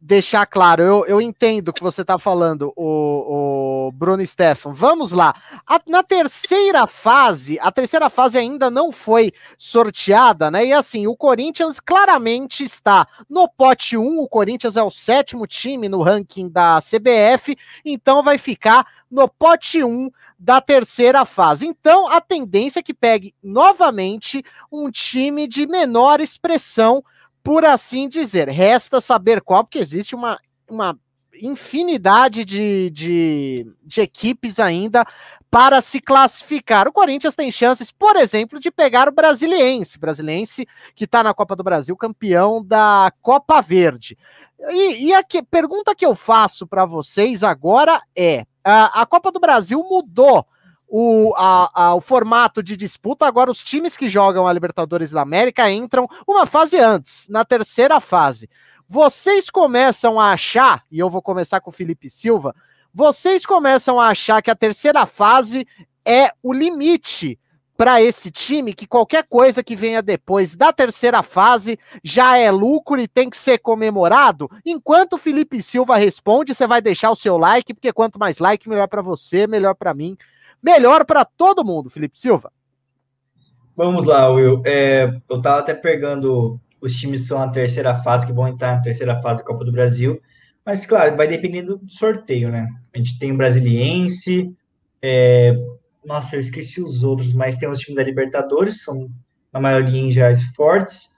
[0.01, 4.71] deixar claro, eu, eu entendo o que você está falando, o, o Bruno Stefan.
[4.71, 5.35] Vamos lá.
[5.67, 10.65] A, na terceira fase, a terceira fase ainda não foi sorteada, né?
[10.65, 14.19] E assim, o Corinthians claramente está no pote 1.
[14.19, 19.83] O Corinthians é o sétimo time no ranking da CBF, então vai ficar no pote
[19.83, 21.67] 1 da terceira fase.
[21.67, 24.41] Então, a tendência é que pegue novamente
[24.71, 27.03] um time de menor expressão
[27.49, 28.47] por assim dizer.
[28.47, 30.37] Resta saber qual, porque existe uma,
[30.69, 30.95] uma
[31.41, 35.03] infinidade de, de, de equipes ainda
[35.49, 36.87] para se classificar.
[36.87, 41.55] O Corinthians tem chances, por exemplo, de pegar o Brasiliense, Brasiliense que está na Copa
[41.55, 44.15] do Brasil, campeão da Copa Verde.
[44.69, 49.31] E, e a que, pergunta que eu faço para vocês agora é: a, a Copa
[49.31, 50.45] do Brasil mudou
[50.89, 53.27] o, a, a, o formato de disputa.
[53.27, 57.99] Agora, os times que jogam a Libertadores da América entram uma fase antes, na terceira
[57.99, 58.49] fase.
[58.87, 62.55] Vocês começam a achar, e eu vou começar com o Felipe Silva,
[62.91, 65.67] vocês começam a achar que a terceira fase
[66.03, 67.37] é o limite
[67.77, 72.99] para esse time que qualquer coisa que venha depois da terceira fase já é lucro
[72.99, 74.49] e tem que ser comemorado?
[74.65, 78.67] Enquanto o Felipe Silva responde, você vai deixar o seu like, porque quanto mais like,
[78.67, 80.17] melhor para você, melhor para mim,
[80.61, 82.51] melhor para todo mundo, Felipe Silva.
[83.75, 84.61] Vamos lá, Will.
[84.65, 88.75] É, eu tava até pegando os times que são na terceira fase, que vão entrar
[88.75, 90.21] na terceira fase da Copa do Brasil.
[90.65, 92.67] Mas, claro, vai depender do sorteio, né?
[92.93, 94.53] A gente tem o Brasiliense,
[95.01, 95.55] é,
[96.05, 99.09] nossa, eu esqueci os outros, mas tem os times da Libertadores, são
[99.51, 101.09] na maioria em gerais fortes.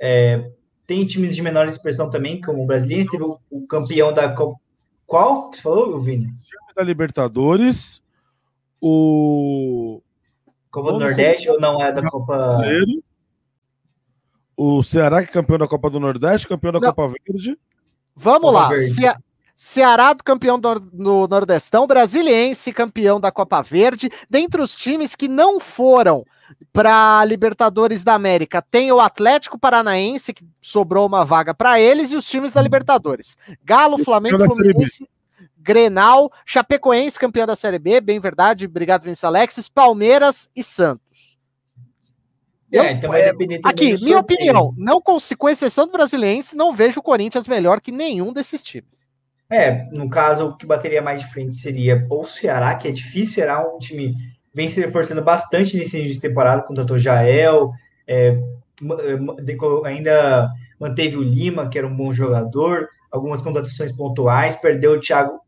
[0.00, 0.50] É,
[0.86, 4.58] tem times de menor expressão também, como o Brasiliense, teve o, campeão da Copa.
[5.06, 6.32] Qual que você falou, Vini?
[6.74, 8.02] da Libertadores,
[8.80, 10.02] o.
[10.70, 12.60] Copa do Nordeste ou não é da Copa.
[14.56, 16.88] O Ceará, que é campeão da Copa do Nordeste, campeão da não.
[16.88, 17.58] Copa Verde.
[18.14, 18.68] Vamos Copa lá.
[18.68, 18.94] Verde.
[18.94, 19.26] Ce...
[19.56, 24.10] Ceará do campeão do, no Nordestão, Brasiliense campeão da Copa Verde.
[24.28, 26.26] Dentre os times que não foram
[26.74, 32.16] para Libertadores da América, tem o Atlético Paranaense, que sobrou uma vaga para eles, e
[32.16, 33.34] os times da Libertadores.
[33.64, 35.08] Galo, Flamengo, Fluminense,
[35.66, 41.36] Grenal, Chapecoense, campeão da Série B, bem verdade, obrigado, Vinícius Alexis, Palmeiras e Santos.
[42.72, 43.32] É, então vai é,
[43.64, 47.90] aqui, minha opinião, não com, com exceção do Brasiliense, não vejo o Corinthians melhor que
[47.90, 49.06] nenhum desses times.
[49.50, 52.90] É, no caso, o que bateria mais de frente seria ou o Ceará, que é
[52.92, 54.14] difícil, será um time
[54.54, 57.72] vem se reforçando bastante nesse início de temporada, contratou Jael,
[58.06, 60.48] é, é ainda
[60.80, 65.40] manteve o Lima, que era um bom jogador, algumas contratações pontuais, perdeu o Thiago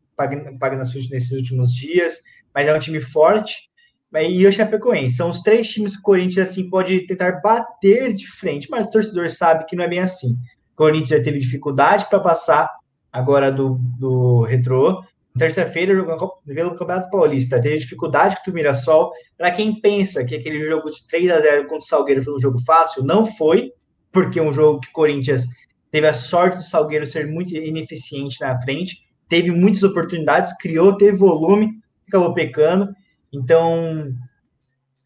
[0.59, 2.19] Pagnassus nesses últimos dias,
[2.53, 3.69] mas é um time forte.
[4.13, 8.27] E o Chapecoense, são os três times que o Corinthians assim pode tentar bater de
[8.27, 10.31] frente, mas o torcedor sabe que não é bem assim.
[10.73, 12.69] O Corinthians já teve dificuldade para passar
[13.11, 15.03] agora do, do Retrô.
[15.37, 19.11] Terça-feira, jogando pelo Campeonato Paulista, teve dificuldade com o Mirassol.
[19.37, 22.39] Para quem pensa que aquele jogo de 3 a 0 contra o Salgueiro foi um
[22.39, 23.71] jogo fácil, não foi,
[24.11, 25.45] porque é um jogo que o Corinthians
[25.91, 31.15] teve a sorte do Salgueiro ser muito ineficiente na frente, teve muitas oportunidades, criou, teve
[31.15, 32.93] volume, acabou pecando.
[33.31, 34.11] Então,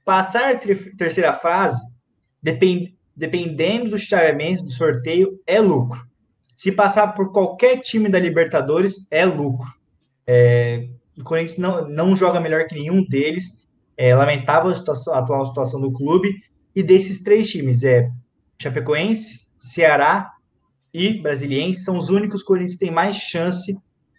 [0.05, 1.79] passar a terceira fase,
[2.41, 6.01] depend, dependendo do chaveamento, do sorteio, é lucro.
[6.55, 9.67] Se passar por qualquer time da Libertadores, é lucro.
[10.25, 10.87] É,
[11.19, 13.61] o Corinthians não, não joga melhor que nenhum deles.
[13.97, 16.41] É lamentável a, situação, a atual situação do clube.
[16.73, 18.09] E desses três times, é
[18.59, 20.31] Chapecoense, Ceará
[20.93, 23.75] e Brasiliense, são os únicos Corinthians tem mais chance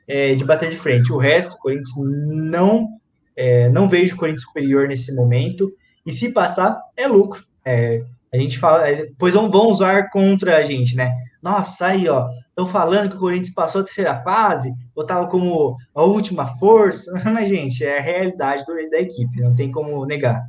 [0.06, 1.12] é, de bater de frente.
[1.12, 2.88] O resto, o Corinthians não,
[3.36, 5.72] é, não vejo o Corinthians superior nesse momento.
[6.04, 7.44] E se passar, é lucro.
[7.64, 8.02] É,
[8.32, 11.12] a gente fala, é, pois vão, vão usar contra a gente, né?
[11.42, 16.02] Nossa, aí, ó, estão falando que o Corinthians passou a terceira fase, botava como a
[16.02, 20.42] última força, mas, gente, é a realidade do, da equipe, não tem como negar.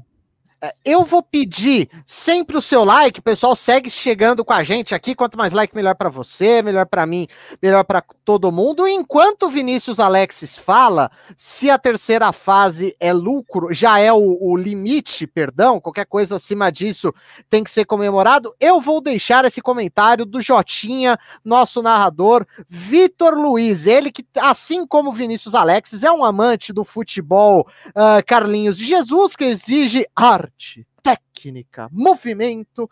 [0.66, 5.13] É, eu vou pedir sempre o seu like, pessoal segue chegando com a gente aqui.
[5.13, 7.28] Quanto mais like, melhor para você, melhor para mim,
[7.61, 8.88] melhor para todo mundo.
[8.88, 15.28] Enquanto Vinícius Alexis fala, se a terceira fase é lucro, já é o, o limite,
[15.28, 17.13] perdão, qualquer coisa acima disso
[17.47, 18.55] tem que ser comemorado.
[18.59, 25.13] Eu vou deixar esse comentário do Jotinha, nosso narrador, Vitor Luiz, ele que, assim como
[25.13, 30.88] Vinícius Alexis, é um amante do futebol uh, Carlinhos de Jesus, que exige arte arte,
[31.03, 32.89] técnica, movimento.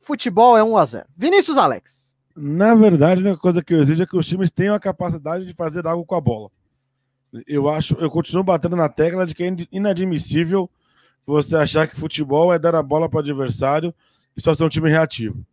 [0.00, 2.14] Futebol é 1 a 0 Vinícius Alex.
[2.34, 5.46] Na verdade, a única coisa que eu exijo é que os times tenham a capacidade
[5.46, 6.50] de fazer algo com a bola.
[7.46, 10.70] Eu acho, eu continuo batendo na tecla de que é inadmissível
[11.24, 13.94] você achar que futebol é dar a bola para o adversário
[14.36, 15.44] e só ser um time reativo.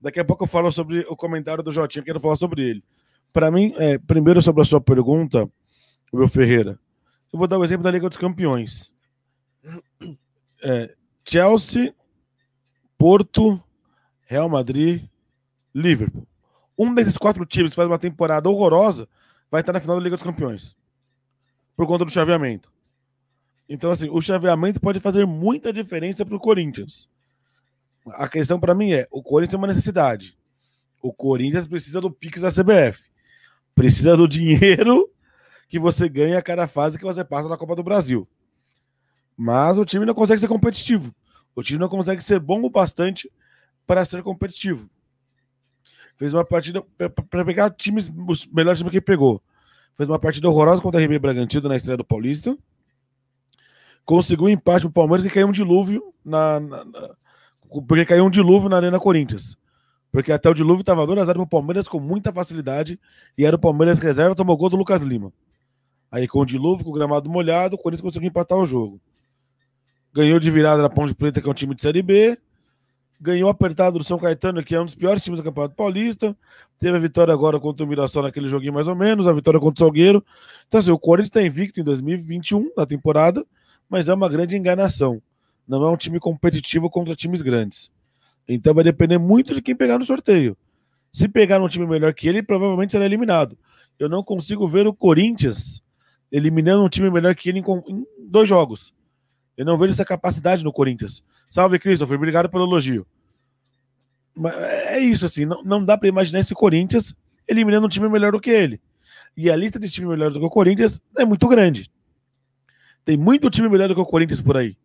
[0.00, 2.84] Daqui a pouco eu falo sobre o comentário do Jotinho, quero falar sobre ele.
[3.32, 5.48] Para mim, é, primeiro sobre a sua pergunta,
[6.12, 6.78] meu Ferreira,
[7.32, 8.92] eu vou dar o exemplo da Liga dos Campeões
[10.62, 10.94] é,
[11.24, 11.94] Chelsea,
[12.96, 13.62] Porto,
[14.26, 15.04] Real Madrid,
[15.74, 16.26] Liverpool.
[16.78, 19.08] Um desses quatro times que faz uma temporada horrorosa
[19.50, 20.76] vai estar na final da Liga dos Campeões.
[21.76, 22.70] Por conta do chaveamento.
[23.68, 27.08] Então, assim, o chaveamento pode fazer muita diferença para o Corinthians.
[28.08, 30.36] A questão para mim é: o Corinthians é uma necessidade.
[31.02, 33.08] O Corinthians precisa do Pix da CBF.
[33.74, 35.08] Precisa do dinheiro
[35.68, 38.28] que você ganha a cada fase que você passa na Copa do Brasil.
[39.42, 41.14] Mas o time não consegue ser competitivo.
[41.56, 43.32] O time não consegue ser bom o bastante
[43.86, 44.86] para ser competitivo.
[46.14, 46.84] Fez uma partida
[47.30, 49.42] para pegar times, os melhores times que pegou.
[49.94, 52.54] Fez uma partida horrorosa contra a RB Bragantino na estreia do Paulista.
[54.04, 57.16] Conseguiu um empate pro Palmeiras que caiu um dilúvio na, na, na
[57.86, 59.56] porque caiu um dilúvio na Arena Corinthians.
[60.12, 63.00] Porque até o dilúvio estava 2 a 0 pro Palmeiras com muita facilidade
[63.38, 65.32] e era o Palmeiras reserva, tomou gol do Lucas Lima.
[66.12, 69.00] Aí com o dilúvio, com o gramado molhado, o Corinthians conseguiu empatar o jogo.
[70.12, 72.38] Ganhou de virada na Ponte Preta, que é um time de Série B.
[73.20, 76.36] Ganhou apertado do São Caetano, que é um dos piores times do Campeonato Paulista.
[76.78, 79.82] Teve a vitória agora contra o Mirassol naquele joguinho mais ou menos, a vitória contra
[79.82, 80.24] o Salgueiro.
[80.66, 83.44] Então, assim, o Corinthians está invicto em 2021, na temporada,
[83.88, 85.20] mas é uma grande enganação.
[85.68, 87.90] Não é um time competitivo contra times grandes.
[88.48, 90.56] Então vai depender muito de quem pegar no sorteio.
[91.12, 93.56] Se pegar um time melhor que ele, provavelmente será eliminado.
[93.98, 95.82] Eu não consigo ver o Corinthians
[96.32, 98.94] eliminando um time melhor que ele em dois jogos.
[99.60, 101.22] Eu não vejo essa capacidade no Corinthians.
[101.46, 102.16] Salve, Christopher.
[102.16, 103.06] Obrigado pelo elogio.
[104.34, 105.44] Mas é isso, assim.
[105.44, 107.14] Não, não dá para imaginar esse Corinthians
[107.46, 108.80] eliminando um time melhor do que ele.
[109.36, 111.92] E a lista de time melhor do que o Corinthians é muito grande.
[113.04, 114.78] Tem muito time melhor do que o Corinthians por aí.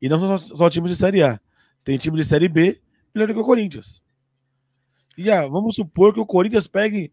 [0.00, 1.40] E não são só, só times de Série A.
[1.82, 2.80] Tem time de Série B
[3.12, 4.00] melhor do que o Corinthians.
[5.16, 7.12] E ah, vamos supor que o Corinthians pegue.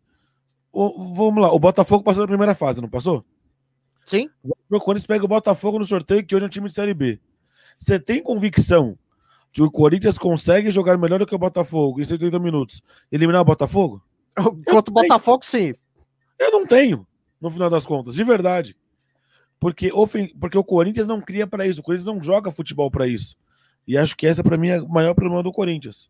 [0.72, 3.26] O, vamos lá, o Botafogo passou na primeira fase, não passou?
[4.06, 4.30] Sim.
[4.70, 7.20] O Corinthians pega o Botafogo no sorteio, que hoje é um time de Série B.
[7.78, 8.98] Você tem convicção
[9.52, 12.82] de que o Corinthians consegue jogar melhor do que o Botafogo em 180 minutos
[13.12, 14.02] eliminar o Botafogo?
[14.66, 15.74] Contra o Botafogo, sim.
[16.38, 17.08] Eu não tenho,
[17.40, 18.76] no final das contas, de verdade.
[19.60, 19.92] Porque,
[20.40, 23.36] porque o Corinthians não cria para isso, o Corinthians não joga futebol para isso.
[23.88, 26.10] E acho que essa, para mim, é o maior problema do Corinthians.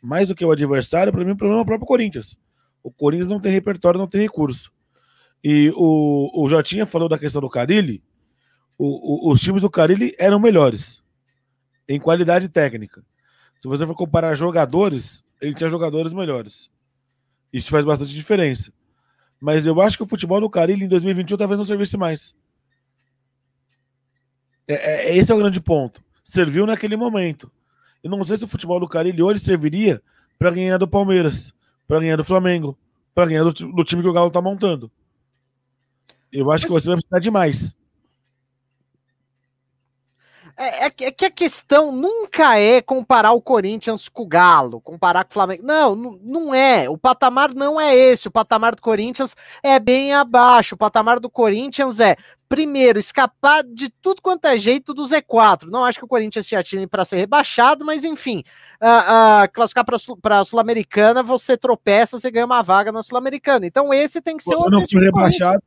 [0.00, 2.38] Mais do que o adversário, para mim, o problema é o próprio Corinthians.
[2.82, 4.72] O Corinthians não tem repertório, não tem recurso.
[5.42, 8.02] E o, o Jotinha falou da questão do Carilli.
[8.76, 11.02] O, o, os times do Carilli eram melhores
[11.88, 13.02] em qualidade técnica.
[13.58, 16.70] Se você for comparar jogadores, ele tinha jogadores melhores.
[17.52, 18.72] Isso faz bastante diferença.
[19.40, 22.34] Mas eu acho que o futebol do Carilli em 2021 talvez não servisse mais.
[24.66, 26.02] É, é, esse é o grande ponto.
[26.22, 27.50] Serviu naquele momento.
[28.04, 30.02] E não sei se o futebol do Carilli hoje serviria
[30.38, 31.52] para ganhar do Palmeiras,
[31.86, 32.78] para ganhar do Flamengo,
[33.14, 34.90] para ganhar do, do, time que o Galo tá montando.
[36.32, 36.64] Eu acho Mas...
[36.64, 37.78] que você vai precisar de mais.
[40.60, 45.22] É, é, é, que a questão nunca é comparar o Corinthians com o Galo, comparar
[45.22, 45.62] com o Flamengo.
[45.64, 46.90] Não, não é.
[46.90, 48.26] O patamar não é esse.
[48.26, 50.74] O patamar do Corinthians é bem abaixo.
[50.74, 52.16] O patamar do Corinthians é,
[52.48, 55.68] primeiro, escapar de tudo quanto é jeito do Z4.
[55.70, 58.42] Não acho que o Corinthians tinha time para ser rebaixado, mas enfim,
[58.82, 59.84] uh, uh, classificar
[60.20, 63.64] para a Sul-Americana, você tropeça, você ganha uma vaga na Sul-Americana.
[63.64, 64.64] Então esse tem que ser você o.
[64.64, 65.62] Você não foi rebaixado,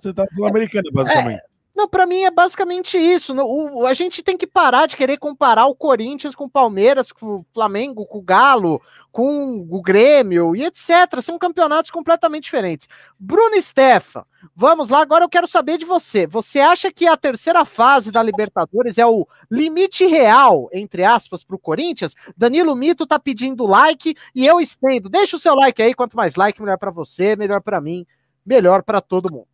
[0.00, 1.40] você está na Sul-Americana, basicamente.
[1.40, 3.34] É, não, para mim é basicamente isso.
[3.34, 7.26] O, a gente tem que parar de querer comparar o Corinthians com o Palmeiras, com
[7.26, 8.80] o Flamengo, com o Galo,
[9.10, 11.20] com o Grêmio e etc.
[11.22, 12.88] São campeonatos completamente diferentes.
[13.18, 14.24] Bruno Stefan,
[14.54, 15.00] vamos lá.
[15.00, 16.26] Agora eu quero saber de você.
[16.26, 21.56] Você acha que a terceira fase da Libertadores é o limite real, entre aspas, para
[21.56, 22.14] o Corinthians?
[22.36, 25.08] Danilo Mito tá pedindo like e eu estendo.
[25.08, 25.94] Deixa o seu like aí.
[25.94, 28.06] Quanto mais like, melhor para você, melhor para mim,
[28.44, 29.51] melhor para todo mundo.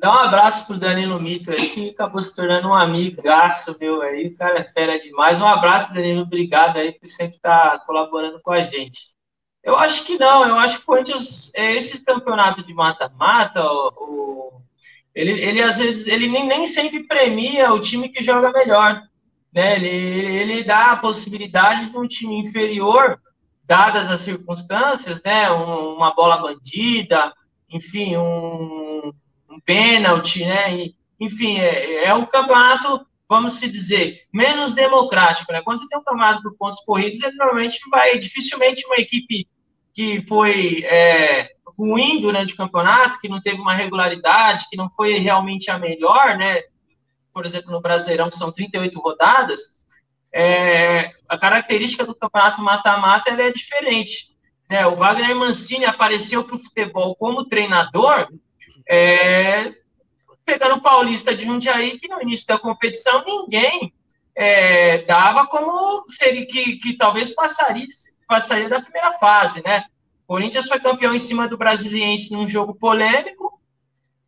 [0.00, 4.28] Dá um abraço pro Danilo Mito aí, que acabou se tornando um amigaço meu aí.
[4.28, 5.40] O cara é fera demais.
[5.40, 6.22] Um abraço, Danilo.
[6.22, 9.08] Obrigado aí por sempre estar tá colaborando com a gente.
[9.62, 13.60] Eu acho que não, eu acho que Corinthians, é, esse campeonato de mata-mata,
[15.14, 19.02] ele, ele às vezes, ele nem, nem sempre premia o time que joga melhor.
[19.52, 19.76] Né?
[19.76, 23.20] Ele, ele dá a possibilidade de um time inferior,
[23.64, 25.50] dadas as circunstâncias, né?
[25.50, 27.34] Um, uma bola bandida,
[27.68, 29.12] enfim, um,
[29.60, 30.74] pênalti, né?
[30.76, 35.62] E, enfim, é, é um campeonato, vamos se dizer, menos democrático, né?
[35.62, 39.48] Quando você tem um campeonato por pontos corridos, ele normalmente vai, dificilmente uma equipe
[39.94, 45.18] que foi é, ruim durante o campeonato, que não teve uma regularidade, que não foi
[45.18, 46.62] realmente a melhor, né?
[47.32, 49.78] Por exemplo, no Brasileirão, que são 38 rodadas,
[50.32, 54.36] é, a característica do campeonato mata-mata é diferente.
[54.68, 54.86] Né?
[54.86, 58.28] O Wagner Mancini apareceu para o futebol como treinador
[58.88, 59.74] é,
[60.44, 63.92] pegando o Paulista de Jundiaí, que no início da competição ninguém
[64.34, 67.86] é, dava como seria que, que talvez passaria,
[68.26, 69.84] passaria da primeira fase, né?
[70.24, 73.60] O Corinthians foi campeão em cima do Brasiliense num jogo polêmico,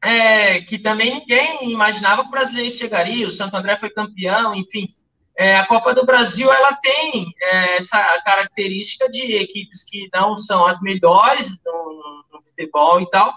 [0.02, 4.86] é, que também ninguém imaginava que o Brasiliense chegaria, o Santo André foi campeão, enfim.
[5.36, 10.66] É, a Copa do Brasil, ela tem é, essa característica de equipes que não são
[10.66, 13.32] as melhores no, no futebol e tal,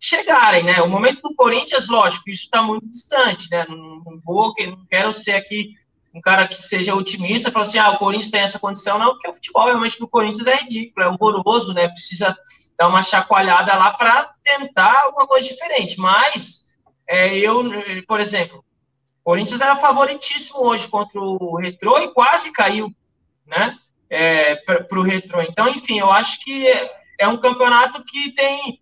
[0.00, 0.80] chegarem, né?
[0.80, 3.66] O momento do Corinthians, lógico, isso está muito distante, né?
[3.68, 5.74] Não, vou, não quero ser aqui
[6.14, 9.28] um cara que seja otimista, falar assim, ah, o Corinthians tem essa condição, não, porque
[9.28, 11.88] o futebol realmente do Corinthians é ridículo, é horroroso, né?
[11.88, 12.36] Precisa
[12.78, 15.98] dar uma chacoalhada lá para tentar alguma coisa diferente.
[15.98, 16.72] Mas
[17.06, 17.64] é, eu,
[18.06, 18.64] por exemplo,
[19.20, 22.88] o Corinthians era favoritíssimo hoje contra o Retrô e quase caiu,
[23.46, 23.76] né?
[24.08, 25.42] É, para o Retrô.
[25.42, 28.80] Então, enfim, eu acho que é, é um campeonato que tem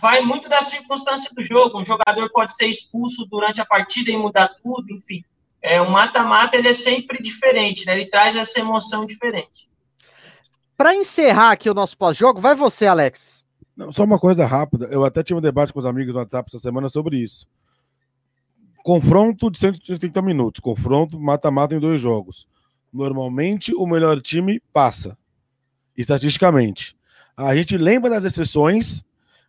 [0.00, 1.80] vai muito da circunstância do jogo.
[1.80, 5.24] Um jogador pode ser expulso durante a partida e mudar tudo, enfim.
[5.62, 7.94] É, o mata-mata ele é sempre diferente, né?
[7.94, 9.68] Ele traz essa emoção diferente.
[10.76, 13.44] Para encerrar aqui o nosso pós-jogo, vai você, Alex.
[13.76, 14.86] Não, só uma coisa rápida.
[14.86, 17.46] Eu até tive um debate com os amigos no WhatsApp essa semana sobre isso.
[18.84, 20.60] Confronto de 180 minutos.
[20.60, 22.46] Confronto mata-mata em dois jogos.
[22.92, 25.18] Normalmente o melhor time passa.
[25.96, 26.96] Estatisticamente.
[27.36, 29.02] A gente lembra das exceções,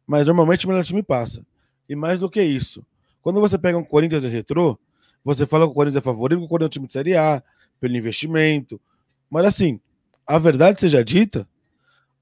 [0.07, 1.45] mas normalmente o melhor time passa.
[1.87, 2.85] E mais do que isso,
[3.21, 4.79] quando você pega um Corinthians e Retrô,
[5.23, 7.15] você fala que o Corinthians é favorito, que o Corinthians é um time de Série
[7.17, 7.43] A,
[7.79, 8.79] pelo investimento.
[9.29, 9.81] Mas assim,
[10.25, 11.47] a verdade seja dita,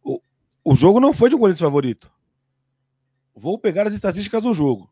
[0.03, 0.19] o,
[0.63, 2.11] o jogo não foi de um Corinthians favorito.
[3.36, 4.89] Vou pegar as estatísticas do jogo.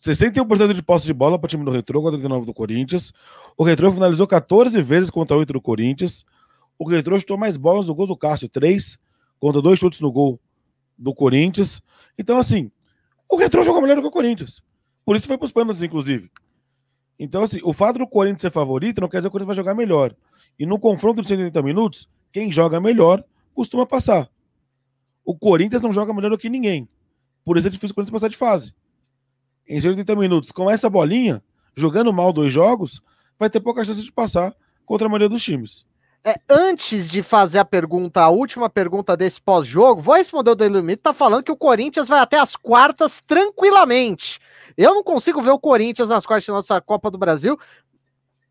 [0.00, 3.12] 61% de posse de bola para o time do Retro, 49% do Corinthians.
[3.56, 6.24] O Retro finalizou 14 vezes contra 8 do Corinthians.
[6.78, 8.98] O Retro chutou mais bolas no gol do Cássio, 3,
[9.38, 10.40] contra dois chutes no gol
[11.00, 11.82] do Corinthians.
[12.18, 12.70] Então, assim,
[13.28, 14.62] o Retro jogou melhor do que o Corinthians.
[15.04, 16.30] Por isso foi para os pênaltis, inclusive.
[17.18, 19.64] Então, assim, o fato do Corinthians ser favorito não quer dizer que o Corinthians vai
[19.64, 20.14] jogar melhor.
[20.58, 23.24] E no confronto de 180 minutos, quem joga melhor
[23.54, 24.30] costuma passar.
[25.24, 26.88] O Corinthians não joga melhor do que ninguém.
[27.44, 28.74] Por isso é difícil o Corinthians passar de fase
[29.70, 31.40] em 180 minutos, com essa bolinha,
[31.76, 33.00] jogando mal dois jogos,
[33.38, 34.52] vai ter pouca chance de passar
[34.84, 35.86] contra a maioria dos times.
[36.22, 41.02] É, antes de fazer a pergunta, a última pergunta desse pós-jogo, vou responder o Delumito,
[41.02, 44.38] tá falando que o Corinthians vai até as quartas tranquilamente.
[44.76, 47.58] Eu não consigo ver o Corinthians nas quartas de nossa Copa do Brasil.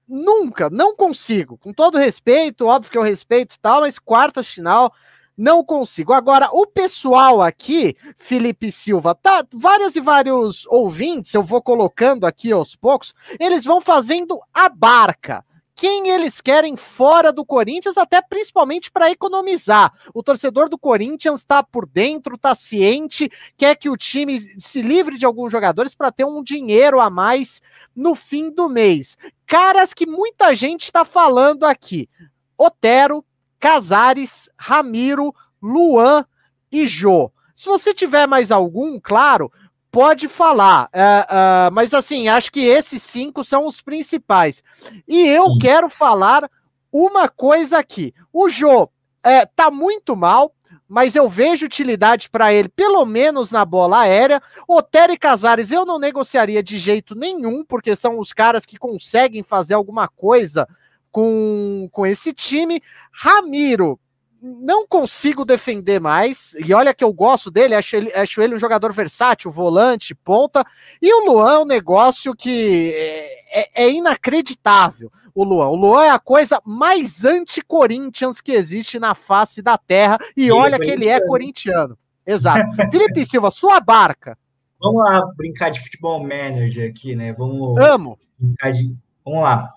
[0.08, 1.60] Nunca, não consigo.
[1.60, 4.92] Com todo respeito, óbvio que eu respeito e tal, mas quartas final,
[5.38, 6.12] não consigo.
[6.12, 12.52] Agora, o pessoal aqui, Felipe Silva, tá várias e vários ouvintes, eu vou colocando aqui
[12.52, 15.46] aos poucos, eles vão fazendo a barca
[15.80, 19.94] quem eles querem fora do Corinthians, até principalmente para economizar.
[20.14, 25.18] O torcedor do Corinthians está por dentro, está ciente, quer que o time se livre
[25.18, 27.62] de alguns jogadores para ter um dinheiro a mais
[27.96, 29.18] no fim do mês.
[29.48, 32.10] Caras que muita gente está falando aqui:
[32.58, 33.24] Otero,
[33.58, 36.26] Casares, Ramiro, Luan
[36.70, 37.32] e Jô.
[37.56, 39.50] Se você tiver mais algum, claro,
[39.92, 40.86] pode falar.
[40.86, 44.64] Uh, uh, mas assim, acho que esses cinco são os principais.
[45.08, 46.50] E eu quero falar
[46.92, 48.14] uma coisa aqui.
[48.32, 48.90] O Jô
[49.24, 50.54] é, tá muito mal,
[50.88, 54.42] mas eu vejo utilidade para ele, pelo menos na bola aérea.
[54.68, 59.44] Otero e Casares eu não negociaria de jeito nenhum, porque são os caras que conseguem
[59.44, 60.68] fazer alguma coisa
[61.12, 62.82] com, com esse time.
[63.12, 64.00] Ramiro,
[64.42, 66.56] não consigo defender mais.
[66.66, 70.66] E olha que eu gosto dele, acho ele, acho ele um jogador versátil, volante, ponta.
[71.02, 75.12] E o Luan é um negócio que é, é, é inacreditável.
[75.34, 75.70] O Luan.
[75.70, 80.18] O Luan é a coisa mais anti-Corinthians que existe na face da terra.
[80.36, 81.98] E, e olha é que ele é corintiano.
[82.26, 82.70] Exato.
[82.92, 84.38] Felipe Silva, sua barca.
[84.82, 87.34] Vamos lá brincar de futebol manager aqui, né?
[87.34, 87.78] Vamos.
[87.78, 88.18] Amo.
[88.40, 88.96] De...
[89.26, 89.74] Vamos lá.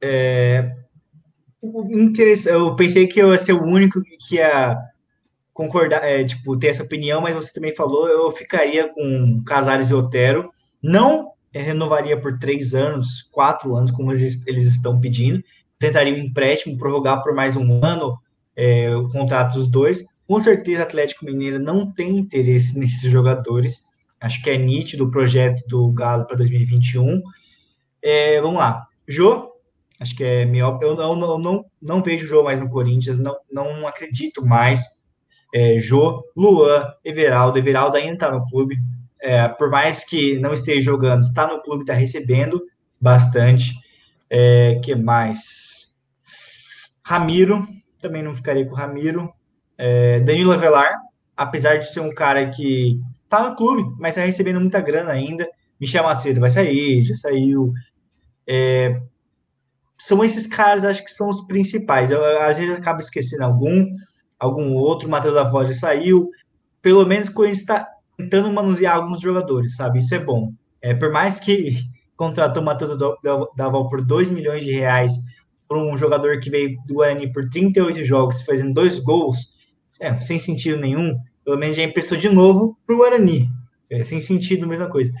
[0.00, 0.76] É,
[2.46, 4.76] eu pensei que eu ia ser o único que ia
[5.52, 9.94] concordar, é, tipo, ter essa opinião, mas você também falou, eu ficaria com Casares e
[9.94, 10.50] Otero.
[10.82, 15.42] Não renovaria por três anos, quatro anos, como eles, eles estão pedindo.
[15.78, 18.18] Tentaria um empréstimo, prorrogar por mais um ano
[18.54, 20.04] é, o contrato dos dois.
[20.26, 23.82] Com certeza, Atlético Mineiro não tem interesse nesses jogadores.
[24.20, 27.22] Acho que é nítido o projeto do Galo para 2021.
[28.02, 28.86] É, vamos lá.
[29.06, 29.52] Jô,
[30.00, 30.78] acho que é melhor.
[30.82, 34.84] Eu não, não, não, não vejo o Jô mais no Corinthians, não, não acredito mais.
[35.54, 37.58] É, Jô, Luan, Everaldo.
[37.58, 38.76] Everaldo ainda está no clube.
[39.20, 42.60] É, por mais que não esteja jogando, está no clube, está recebendo
[43.00, 43.72] bastante.
[44.28, 45.88] É, que mais?
[47.04, 47.66] Ramiro,
[48.00, 49.32] também não ficaria com o Ramiro.
[49.78, 50.92] É, Danilo Avelar,
[51.36, 55.48] apesar de ser um cara que está no clube, mas está recebendo muita grana ainda.
[55.80, 57.72] Michel Macedo vai sair, já saiu.
[58.46, 59.00] É,
[59.98, 62.10] são esses caras, acho que são os principais.
[62.10, 63.86] Eu, às vezes acabo esquecendo algum,
[64.38, 65.08] algum outro.
[65.08, 65.34] O Matheus
[65.68, 66.30] já saiu.
[66.82, 69.98] Pelo menos a gente está tentando manusear alguns jogadores, sabe?
[69.98, 70.52] Isso é bom.
[70.82, 71.76] É, por mais que
[72.16, 72.98] contratou o Matheus
[73.56, 75.12] da Voz por 2 milhões de reais
[75.68, 79.54] por um jogador que veio do Guarani por 38 jogos, fazendo dois gols,
[80.00, 83.50] é, sem sentido nenhum, pelo menos já emprestou de novo para o Guarani.
[83.90, 85.12] É, sem sentido, mesma coisa.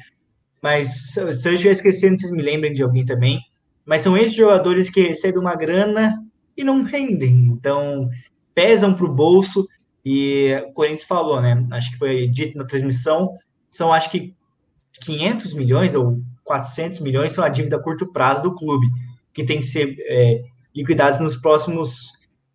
[0.62, 3.40] Mas se eu estiver esquecendo, vocês me lembrem de alguém também
[3.86, 6.22] mas são esses jogadores que recebem uma grana
[6.56, 8.10] e não rendem, então
[8.54, 9.68] pesam para o bolso.
[10.04, 11.66] E o Corinthians falou, né?
[11.72, 13.34] Acho que foi dito na transmissão,
[13.68, 14.34] são acho que
[15.00, 18.86] 500 milhões ou 400 milhões são a dívida a curto prazo do clube,
[19.32, 20.42] que tem que ser é,
[20.74, 22.12] liquidados nos próximos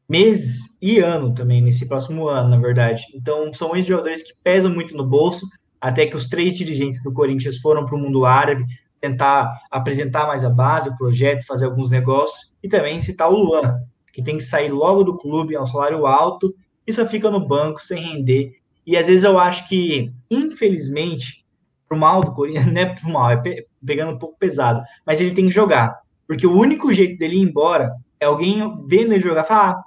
[0.07, 3.03] meses e ano também, nesse próximo ano, na verdade.
[3.13, 5.47] Então, são esses jogadores que pesam muito no bolso,
[5.79, 8.65] até que os três dirigentes do Corinthians foram para o mundo árabe
[9.01, 13.81] tentar apresentar mais a base, o projeto, fazer alguns negócios, e também citar o Luan,
[14.13, 16.53] que tem que sair logo do clube, é um salário alto,
[16.85, 18.53] e só fica no banco sem render.
[18.85, 21.43] E às vezes eu acho que, infelizmente,
[21.89, 23.41] pro mal do Corinthians, não é pro mal, é
[23.83, 25.99] pegando um pouco pesado, mas ele tem que jogar.
[26.27, 29.83] Porque o único jeito dele ir embora é alguém vendo ele jogar, falar, ah,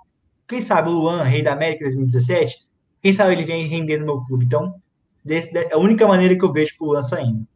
[0.49, 2.67] quem sabe o Luan, rei da América 2017,
[3.01, 4.45] quem sabe ele vem render no meu clube.
[4.45, 4.75] Então,
[5.25, 7.47] desse, é a única maneira que eu vejo o Luan saindo.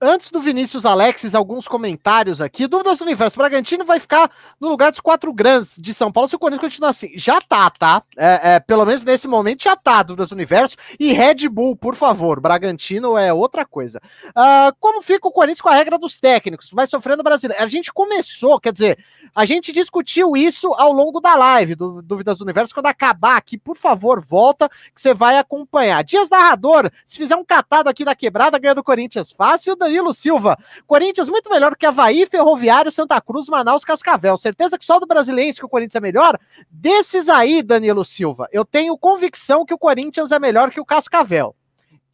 [0.00, 2.66] Antes do Vinícius Alexis, alguns comentários aqui.
[2.66, 3.38] Dúvidas do universo.
[3.38, 4.30] Bragantino vai ficar
[4.60, 7.12] no lugar dos quatro grandes de São Paulo se o Corinthians continuar assim.
[7.16, 8.02] Já tá, tá?
[8.16, 10.76] É, é, pelo menos nesse momento já tá, dúvidas do universo.
[10.98, 12.40] E Red Bull, por favor.
[12.40, 14.00] Bragantino é outra coisa.
[14.30, 16.70] Uh, como fica o Corinthians com a regra dos técnicos?
[16.72, 17.62] Vai sofrendo o brasileiro.
[17.62, 18.98] A gente começou, quer dizer,
[19.34, 22.74] a gente discutiu isso ao longo da live do Dúvidas do Universo.
[22.74, 26.02] Quando acabar aqui, por favor, volta que você vai acompanhar.
[26.04, 29.76] Dias Narrador, se fizer um catado aqui da quebrada, ganha do Corinthians fácil.
[29.84, 30.58] Danilo Silva.
[30.86, 34.36] Corinthians muito melhor que Havaí, Ferroviário, Santa Cruz, Manaus, Cascavel.
[34.36, 36.38] Certeza que só do Brasiliense que o Corinthians é melhor?
[36.70, 41.54] Desses aí, Danilo Silva, eu tenho convicção que o Corinthians é melhor que o Cascavel.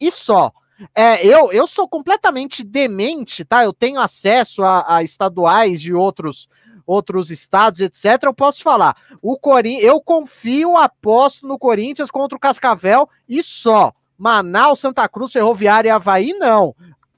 [0.00, 0.52] E só.
[0.94, 3.64] É, eu, eu sou completamente demente, tá?
[3.64, 6.48] Eu tenho acesso a, a estaduais de outros
[6.86, 8.24] outros estados, etc.
[8.24, 8.96] Eu posso falar.
[9.22, 13.92] O Corin eu confio, aposto no Corinthians contra o Cascavel e só.
[14.18, 16.74] Manaus, Santa Cruz, Ferroviária e Havaí, não.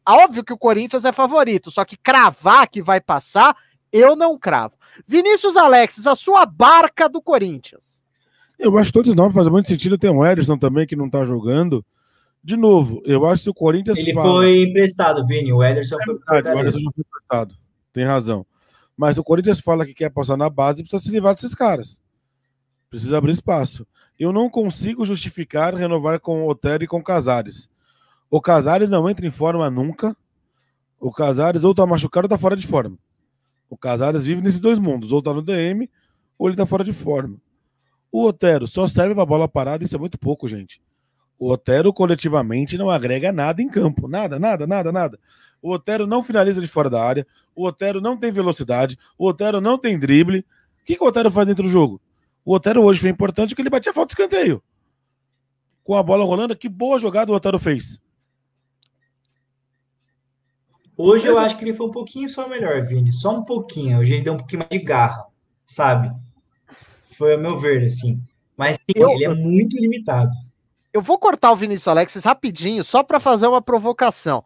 [0.09, 3.57] Óbvio que o Corinthians é favorito, só que cravar que vai passar,
[3.93, 4.75] eu não cravo.
[5.07, 8.03] Vinícius Alexis, a sua barca do Corinthians.
[8.59, 9.99] Eu acho que todos não, faz muito sentido.
[9.99, 11.85] Tem o Ederson também que não tá jogando.
[12.45, 13.99] De novo, eu acho que o Corinthians.
[13.99, 14.27] Ele fala...
[14.27, 15.53] foi emprestado, Vini.
[15.53, 16.57] O Ederson é foi emprestado.
[16.57, 17.55] O Ederson não foi emprestado.
[17.93, 18.47] Tem razão.
[18.97, 22.01] Mas o Corinthians fala que quer passar na base e precisa se livrar desses caras.
[22.91, 23.87] Precisa abrir espaço.
[24.19, 27.69] Eu não consigo justificar renovar com o Otero e com o Casares.
[28.35, 30.17] O Casares não entra em forma nunca.
[30.99, 32.99] O Casares ou tá machucado ou tá fora de forma.
[33.69, 35.87] O Casares vive nesses dois mundos, ou tá no DM,
[36.39, 37.37] ou ele tá fora de forma.
[38.11, 40.81] O Otero só serve pra bola parada, isso é muito pouco, gente.
[41.39, 44.09] O Otero coletivamente não agrega nada em campo.
[44.09, 45.21] Nada, nada, nada, nada.
[45.61, 47.27] O Otero não finaliza de fora da área.
[47.55, 48.99] O Otero não tem velocidade.
[49.19, 50.39] O Otero não tem drible.
[50.81, 52.01] O que, que o Otero faz dentro do jogo?
[52.47, 54.63] O Otero hoje foi importante porque ele batia falta de escanteio.
[55.85, 58.01] Com a bola rolando, que boa jogada o Otero fez.
[61.05, 63.13] Hoje eu acho que ele foi um pouquinho só melhor, Vini.
[63.13, 63.99] Só um pouquinho.
[63.99, 65.27] Hoje ele deu um pouquinho mais de garra,
[65.67, 66.13] sabe?
[67.19, 68.23] Foi a meu ver, assim.
[68.57, 69.11] Mas sim, eu...
[69.11, 70.31] ele é muito limitado.
[70.93, 74.45] Eu vou cortar o Vinícius Alexis rapidinho, só para fazer uma provocação.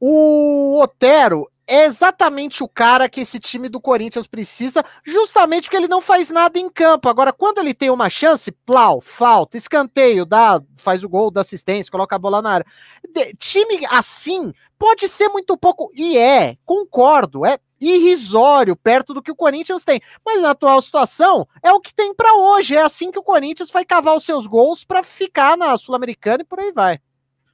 [0.00, 5.88] O Otero é exatamente o cara que esse time do Corinthians precisa, justamente porque ele
[5.88, 7.08] não faz nada em campo.
[7.08, 11.90] Agora, quando ele tem uma chance, plau, falta, escanteio, dá, faz o gol, dá assistência,
[11.90, 12.66] coloca a bola na área.
[13.08, 19.30] De, time assim pode ser muito pouco, e é, concordo, é irrisório perto do que
[19.30, 20.00] o Corinthians tem.
[20.24, 22.76] Mas na atual situação, é o que tem para hoje.
[22.76, 26.46] É assim que o Corinthians vai cavar os seus gols para ficar na Sul-Americana e
[26.46, 27.00] por aí vai.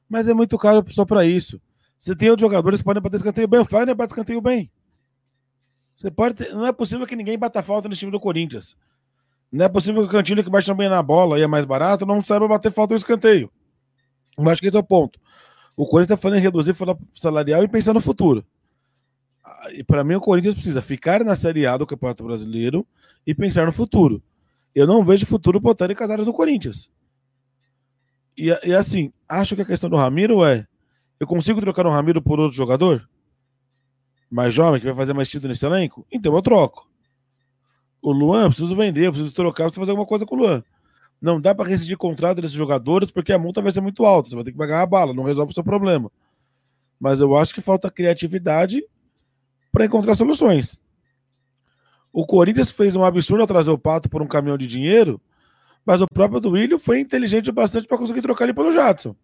[0.08, 1.60] Mas é muito caro só para isso.
[1.98, 4.70] Você tem outros jogadores que podem bater escanteio bem, o Fagner bate escanteio bem.
[5.96, 6.54] Você pode ter...
[6.54, 8.76] Não é possível que ninguém bata falta no time do Corinthians.
[9.50, 12.06] Não é possível que o Cantilho que bate também na bola e é mais barato
[12.06, 13.50] não saiba bater falta no escanteio.
[14.38, 15.18] Eu acho que esse é o ponto.
[15.76, 18.46] O Corinthians está falando em reduzir o salarial e pensar no futuro.
[19.44, 22.86] Ah, e para mim, o Corinthians precisa ficar na Série A do Campeonato Brasileiro
[23.26, 24.22] e pensar no futuro.
[24.72, 26.88] Eu não vejo futuro botando em Casares no Corinthians.
[28.36, 30.64] E, e assim, acho que a questão do Ramiro é
[31.20, 33.08] eu consigo trocar um Ramiro por outro jogador?
[34.30, 36.06] Mais jovem, que vai fazer mais título nesse elenco?
[36.12, 36.88] Então eu troco.
[38.00, 40.62] O Luan, preciso vender, preciso trocar, preciso fazer alguma coisa com o Luan.
[41.20, 44.30] Não dá para rescindir contrato desses jogadores porque a multa vai ser muito alta.
[44.30, 46.10] Você vai ter que pagar a bala, não resolve o seu problema.
[47.00, 48.84] Mas eu acho que falta criatividade
[49.72, 50.78] para encontrar soluções.
[52.12, 55.20] O Corinthians fez um absurdo ao trazer o Pato por um caminhão de dinheiro,
[55.84, 59.14] mas o próprio Duílio foi inteligente bastante para conseguir trocar ele pelo Jadson.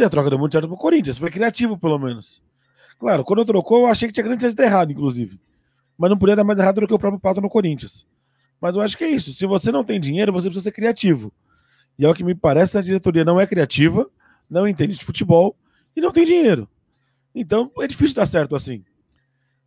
[0.00, 1.18] E a troca deu muito certo pro Corinthians.
[1.18, 2.42] Foi criativo, pelo menos.
[2.98, 5.38] Claro, quando trocou, eu achei que tinha grande chance de errado, inclusive.
[5.98, 8.06] Mas não podia dar mais errado do que o próprio Pato no Corinthians.
[8.58, 9.30] Mas eu acho que é isso.
[9.34, 11.30] Se você não tem dinheiro, você precisa ser criativo.
[11.98, 14.08] E é o que me parece, a diretoria não é criativa,
[14.48, 15.54] não entende de futebol
[15.94, 16.66] e não tem dinheiro.
[17.34, 18.82] Então é difícil dar certo assim.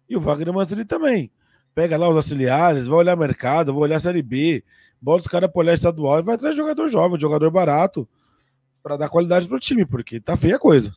[0.09, 1.31] E o Wagner Mancini também.
[1.75, 4.63] Pega lá os auxiliares, vai olhar mercado, vai olhar Série B,
[4.99, 8.09] bota os caras para olhar estadual e vai atrás de jogador jovem, jogador barato
[8.83, 10.91] para dar qualidade pro time, porque tá feia a coisa.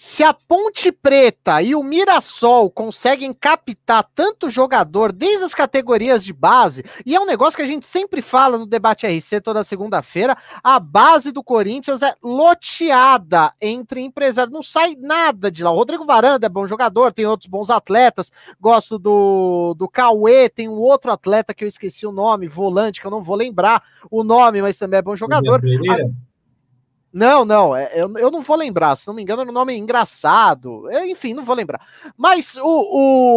[0.00, 6.32] Se a Ponte Preta e o Mirassol conseguem captar tanto jogador desde as categorias de
[6.32, 10.38] base, e é um negócio que a gente sempre fala no debate RC toda segunda-feira,
[10.62, 15.72] a base do Corinthians é loteada entre empresários, não sai nada de lá.
[15.72, 18.30] O Rodrigo Varanda é bom jogador, tem outros bons atletas,
[18.60, 23.06] gosto do, do Cauê, tem um outro atleta que eu esqueci o nome, volante, que
[23.08, 25.60] eu não vou lembrar o nome, mas também é bom jogador.
[27.18, 29.76] Não, não, é, eu, eu não vou lembrar, se não me engano, era um nome
[29.76, 30.88] engraçado.
[30.88, 31.84] Eu, enfim, não vou lembrar.
[32.16, 32.62] Mas o,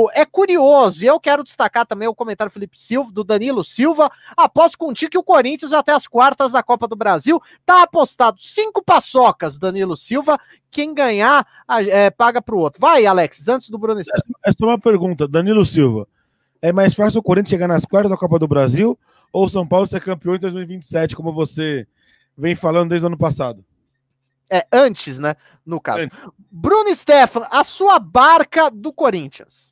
[0.05, 3.63] o, é curioso, e eu quero destacar também o comentário do Felipe Silva, do Danilo
[3.63, 4.11] Silva.
[4.37, 7.41] Após contigo que o Corinthians até as quartas da Copa do Brasil.
[7.65, 10.39] Tá apostado cinco paçocas, Danilo Silva.
[10.69, 11.47] Quem ganhar,
[11.89, 12.79] é, paga pro outro.
[12.79, 13.99] Vai, Alex, antes do Bruno.
[13.99, 16.07] É só uma pergunta, Danilo Silva.
[16.61, 18.95] É mais fácil o Corinthians chegar nas quartas da Copa do Brasil
[19.33, 21.87] ou São Paulo ser campeão em 2027, como você
[22.37, 23.65] vem falando desde o ano passado.
[24.51, 25.35] É, antes, né?
[25.65, 26.01] No caso.
[26.01, 26.19] Antes.
[26.51, 29.71] Bruno Stefan, a sua barca do Corinthians.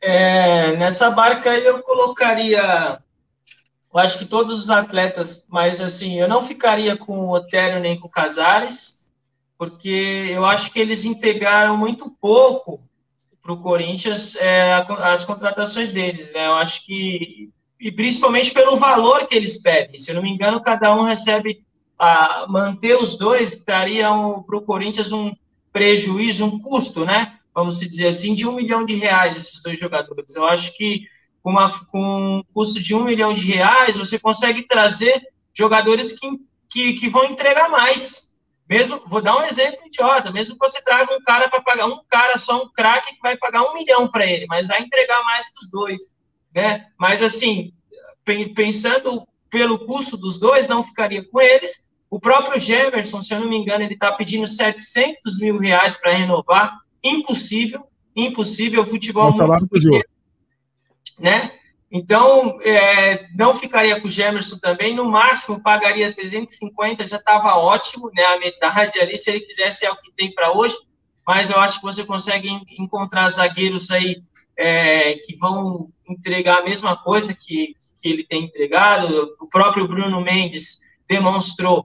[0.00, 3.00] É, nessa barca aí eu colocaria.
[3.92, 7.98] Eu acho que todos os atletas, mas assim, eu não ficaria com o Otério nem
[7.98, 9.08] com o Casares,
[9.56, 12.80] porque eu acho que eles integraram muito pouco
[13.42, 16.32] para o Corinthians é, as contratações deles.
[16.32, 16.46] Né?
[16.46, 19.98] Eu acho que e principalmente pelo valor que eles pedem.
[19.98, 21.64] Se eu não me engano, cada um recebe
[21.98, 25.32] a manter os dois traria um, para o Corinthians um
[25.72, 27.38] prejuízo, um custo, né?
[27.54, 30.34] Vamos dizer assim, de um milhão de reais esses dois jogadores.
[30.34, 31.06] Eu acho que
[31.42, 35.22] com, uma, com um custo de um milhão de reais você consegue trazer
[35.52, 36.28] jogadores que,
[36.68, 38.34] que, que vão entregar mais.
[38.68, 42.00] Mesmo, vou dar um exemplo idiota, mesmo que você traga um cara para pagar um
[42.08, 45.48] cara só um craque que vai pagar um milhão para ele, mas vai entregar mais
[45.48, 46.14] que os dois
[46.54, 46.86] né?
[46.98, 47.72] Mas assim,
[48.54, 51.83] pensando pelo custo dos dois, não ficaria com eles.
[52.14, 56.12] O próprio Gemerson, se eu não me engano, ele está pedindo 700 mil reais para
[56.12, 56.78] renovar.
[57.02, 58.82] Impossível, impossível.
[58.82, 60.04] O futebol Nossa, muito pequeno,
[61.18, 61.50] né?
[61.90, 64.94] Então, é, não ficaria com o Gemerson também.
[64.94, 68.22] No máximo, pagaria 350, já estava ótimo, né?
[68.26, 70.76] A metade ali, se ele quisesse, é o que tem para hoje.
[71.26, 72.48] Mas eu acho que você consegue
[72.78, 74.22] encontrar zagueiros aí
[74.56, 79.34] é, que vão entregar a mesma coisa que, que ele tem entregado.
[79.40, 81.84] O próprio Bruno Mendes demonstrou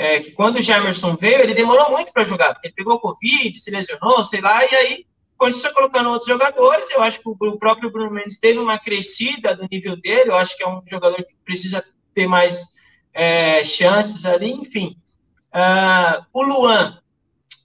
[0.00, 3.54] é, que quando o Jamerson veio, ele demorou muito para jogar, porque ele pegou Covid,
[3.58, 7.90] se lesionou, sei lá, e aí, foi colocando outros jogadores, eu acho que o próprio
[7.90, 11.36] Bruno Mendes teve uma crescida do nível dele, eu acho que é um jogador que
[11.44, 11.84] precisa
[12.14, 12.76] ter mais
[13.12, 14.96] é, chances ali, enfim.
[15.52, 16.98] Uh, o Luan,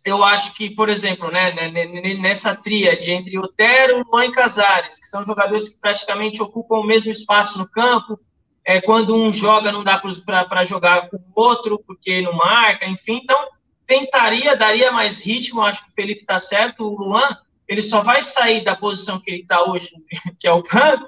[0.03, 4.31] eu acho que, por exemplo, né, né, né, né, nessa tríade entre Otero, Luan e
[4.33, 8.19] Casares, que são jogadores que praticamente ocupam o mesmo espaço no campo,
[8.65, 13.21] é, quando um joga não dá para jogar com o outro, porque não marca, enfim,
[13.23, 13.47] então
[13.85, 17.37] tentaria, daria mais ritmo, acho que o Felipe está certo, o Luan,
[17.67, 19.91] ele só vai sair da posição que ele está hoje,
[20.39, 21.07] que é o campo,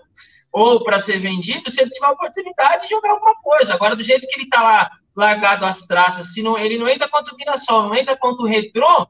[0.51, 3.73] ou para ser vendido, se ele tiver a oportunidade de jogar alguma coisa.
[3.73, 7.09] Agora, do jeito que ele está lá largado as traças, se não, ele não entra
[7.09, 9.07] contra o Mirassol, não entra contra o Retrô,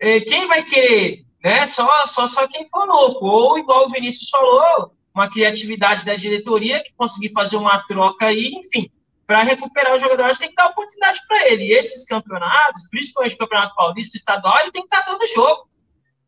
[0.00, 1.24] é, quem vai querer?
[1.44, 1.66] Né?
[1.66, 3.26] Só, só, só quem for louco.
[3.26, 8.52] Ou, igual o Vinícius falou, uma criatividade da diretoria que conseguir fazer uma troca aí,
[8.54, 8.90] enfim,
[9.26, 11.64] para recuperar o jogador, acho que tem que dar oportunidade para ele.
[11.64, 15.68] E esses campeonatos, principalmente o Campeonato Paulista Estadual, ele tem que estar todo jogo.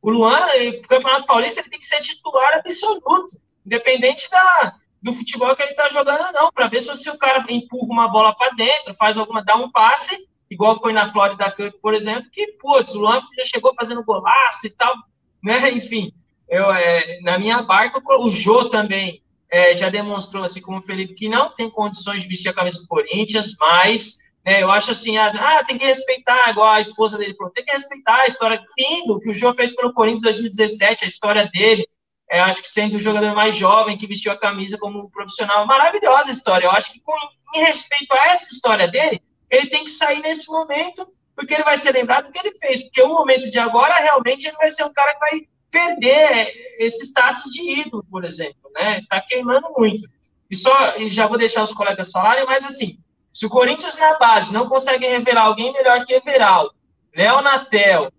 [0.01, 5.55] O Luan, o Campeonato Paulista, ele tem que ser titular absoluto, independente da, do futebol
[5.57, 8.95] que ele está jogando, não, para ver se o cara empurra uma bola para dentro,
[8.95, 12.99] faz alguma, dá um passe, igual foi na Florida Cup, por exemplo, que, putz, o
[12.99, 14.95] Luan já chegou fazendo golaço e tal,
[15.43, 16.13] né, enfim,
[16.53, 21.15] eu, é, na minha barca, o Jô também é, já demonstrou, assim como o Felipe,
[21.15, 25.17] que não tem condições de vestir a camisa do Corinthians, mas né, eu acho assim,
[25.17, 28.63] ah, ah, tem que respeitar, igual a esposa dele falou, tem que respeitar a história
[28.79, 31.89] lindo que o Jô fez pelo Corinthians em 2017, a história dele,
[32.31, 36.31] é, acho que sendo o jogador mais jovem que vestiu a camisa como profissional, maravilhosa
[36.31, 36.67] história.
[36.67, 37.17] Eu acho que com,
[37.55, 41.79] em respeito a essa história dele, ele tem que sair nesse momento, porque ele vai
[41.79, 42.83] ser lembrado do que ele fez.
[42.83, 47.07] Porque o momento de agora, realmente, ele vai ser um cara que vai perder esse
[47.07, 49.01] status de ídolo, por exemplo, né?
[49.09, 50.09] Tá queimando muito.
[50.51, 50.73] E só,
[51.09, 52.99] já vou deixar os colegas falarem, mas assim,
[53.33, 56.75] se o Corinthians na base não consegue revelar alguém melhor que Everaldo,
[57.17, 58.13] Léo Natel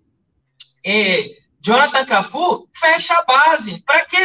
[0.84, 3.82] e Jonathan Cafu fecha a base.
[3.84, 4.18] Para que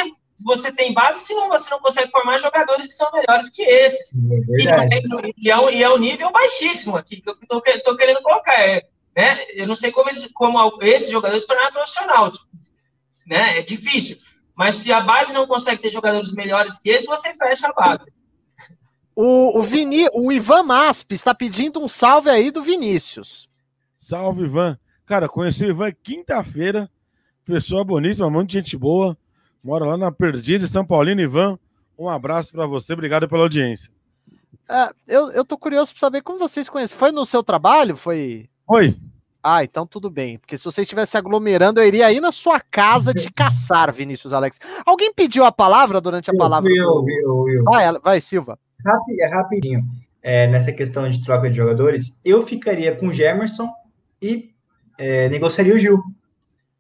[0.45, 4.17] você tem base se você não consegue formar jogadores que são melhores que esses?
[4.17, 4.63] É
[5.37, 7.37] e, é, e, é, um nível baixíssimo aqui que eu
[7.67, 8.55] estou querendo colocar.
[8.55, 8.83] É,
[9.17, 9.45] né?
[9.55, 12.31] Eu não sei como, esse, como esses jogadores se tornaram profissional.
[12.31, 12.47] Tipo,
[13.29, 13.59] né?
[13.59, 14.17] É difícil.
[14.57, 18.11] Mas se a base não consegue ter jogadores melhores que esses, você fecha a base.
[19.15, 23.49] O, o, Vini, o Ivan Masp está pedindo um salve aí do Vinícius.
[23.97, 24.79] Salve, Ivan.
[25.05, 26.91] Cara, conheci o Ivan quinta-feira.
[27.45, 29.17] Pessoa boníssima, muito gente boa.
[29.63, 31.21] Mora lá na Perdiz, São Paulino.
[31.21, 31.59] Ivan,
[31.99, 32.93] um abraço para você.
[32.93, 33.91] Obrigado pela audiência.
[34.69, 36.97] Uh, eu, eu tô curioso para saber como vocês conhecem.
[36.97, 37.97] Foi no seu trabalho?
[37.97, 38.49] Foi?
[38.67, 38.97] Foi.
[39.51, 40.39] Ah, então tudo bem.
[40.39, 44.59] Porque se você estivesse aglomerando, eu iria aí na sua casa te caçar, Vinícius Alex.
[44.85, 46.71] Alguém pediu a palavra durante a eu, palavra?
[46.71, 47.11] Eu, do...
[47.11, 48.59] eu, eu, Vai, vai, Silva.
[49.21, 49.85] É rapidinho.
[50.23, 53.71] É, nessa questão de troca de jogadores, eu ficaria com o Gemerson
[54.21, 54.51] e
[54.99, 56.03] é, negociaria o Gil.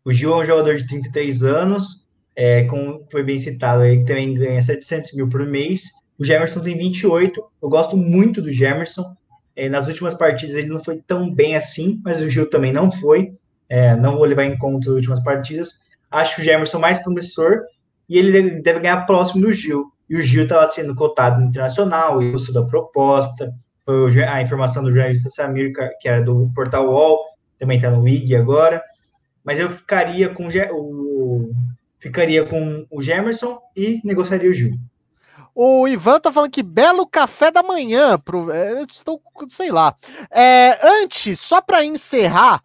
[0.04, 4.34] O Gil é um jogador de 33 anos, é, como foi bem citado, ele também
[4.34, 5.84] ganha 700 mil por mês.
[6.18, 7.42] O Gemerson tem 28.
[7.62, 9.16] Eu gosto muito do Gemerson.
[9.58, 12.92] É, nas últimas partidas ele não foi tão bem assim, mas o Gil também não
[12.92, 13.32] foi.
[13.68, 15.80] É, não vou levar em conta as últimas partidas.
[16.08, 17.62] Acho o Gemerson mais promissor
[18.08, 19.86] e ele deve ganhar próximo do Gil.
[20.08, 23.52] E o Gil estava sendo cotado no internacional, eu sou da proposta.
[23.84, 27.18] Foi a informação do jornalista Samir, que era do Portal UOL,
[27.58, 28.80] também está no IG agora.
[29.42, 31.50] Mas eu ficaria com o,
[31.98, 34.78] ficaria com o Gemerson e negociaria o Gil.
[35.60, 38.16] O Ivan tá falando que belo café da manhã.
[38.16, 39.92] Pro, é, eu estou, sei lá.
[40.30, 42.62] É, antes, só para encerrar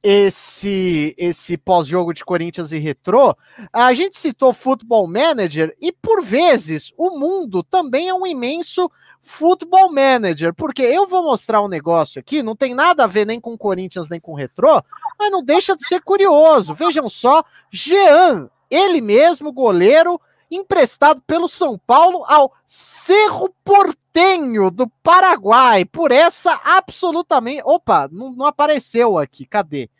[0.00, 3.36] esse esse pós-jogo de Corinthians e Retrô,
[3.72, 8.88] a gente citou Football Manager e por vezes o mundo também é um imenso
[9.20, 13.40] Football Manager, porque eu vou mostrar um negócio aqui, não tem nada a ver nem
[13.40, 14.80] com Corinthians nem com Retrô,
[15.18, 16.74] mas não deixa de ser curioso.
[16.74, 17.42] Vejam só,
[17.72, 20.20] Jean, ele mesmo, goleiro,
[20.50, 25.84] emprestado pelo São Paulo ao Cerro Portenho do Paraguai.
[25.84, 27.62] Por essa absolutamente.
[27.64, 29.46] Opa, não, não apareceu aqui.
[29.46, 29.90] Cadê?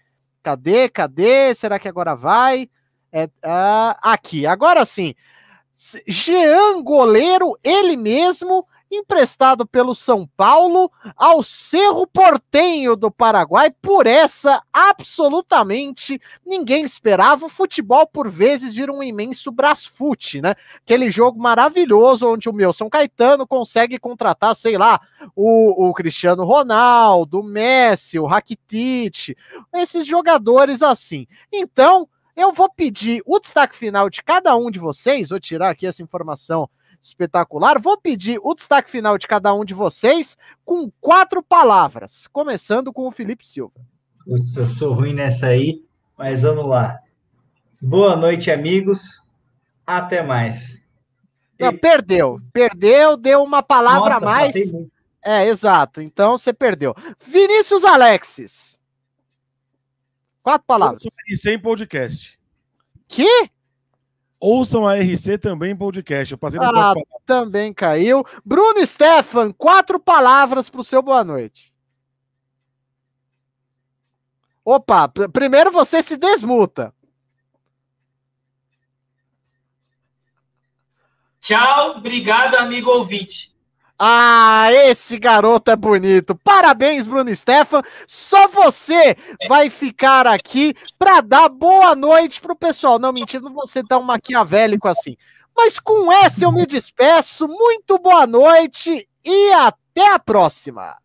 [0.43, 0.89] Cadê?
[0.89, 1.55] Cadê?
[1.55, 2.69] Será que agora vai?
[3.13, 5.15] É, uh, aqui, agora sim.
[6.07, 8.67] Jean Goleiro, ele mesmo,
[8.97, 13.71] emprestado pelo São Paulo ao Cerro Portenho do Paraguai.
[13.71, 17.47] Por essa, absolutamente ninguém esperava.
[17.47, 20.55] O futebol, por vezes, vira um imenso brasfute, né?
[20.77, 25.01] Aquele jogo maravilhoso onde o meu São Caetano consegue contratar, sei lá,
[25.35, 29.37] o, o Cristiano Ronaldo, o Messi, o Rakitic,
[29.75, 31.27] esses jogadores assim.
[31.53, 35.87] Então, eu vou pedir o destaque final de cada um de vocês, vou tirar aqui
[35.87, 36.69] essa informação
[37.07, 37.81] espetacular.
[37.81, 43.07] Vou pedir o destaque final de cada um de vocês com quatro palavras, começando com
[43.07, 43.81] o Felipe Silva.
[44.25, 45.85] Putz, eu sou ruim nessa aí,
[46.19, 46.99] mas vamos lá.
[47.81, 49.23] Boa noite, amigos.
[49.87, 50.81] Até mais.
[51.59, 52.41] Não, perdeu.
[52.53, 54.55] Perdeu, deu uma palavra Nossa, a mais.
[55.25, 56.01] É, exato.
[56.01, 56.95] Então você perdeu.
[57.27, 58.79] Vinícius Alexis.
[60.43, 61.03] Quatro palavras.
[61.35, 62.39] Sem podcast.
[63.09, 63.51] Que?
[64.39, 66.33] Ouçam a RC também podcast.
[66.33, 66.95] Eu passei ah,
[67.25, 68.25] também caiu.
[68.45, 71.73] Bruno Stefan, quatro palavras para o seu boa noite.
[74.65, 76.93] Opa, primeiro você se desmuta.
[81.41, 83.56] Tchau, obrigado, amigo ouvinte.
[83.99, 86.35] Ah, esse garoto é bonito.
[86.35, 87.83] Parabéns, Bruno Stefan.
[88.07, 89.17] Só você
[89.49, 92.99] vai ficar aqui para dar boa noite pro pessoal.
[92.99, 95.17] Não, mentira, não vou ser tão maquiavélico assim.
[95.57, 97.49] Mas com essa eu me despeço.
[97.49, 100.97] Muito boa noite e até a próxima.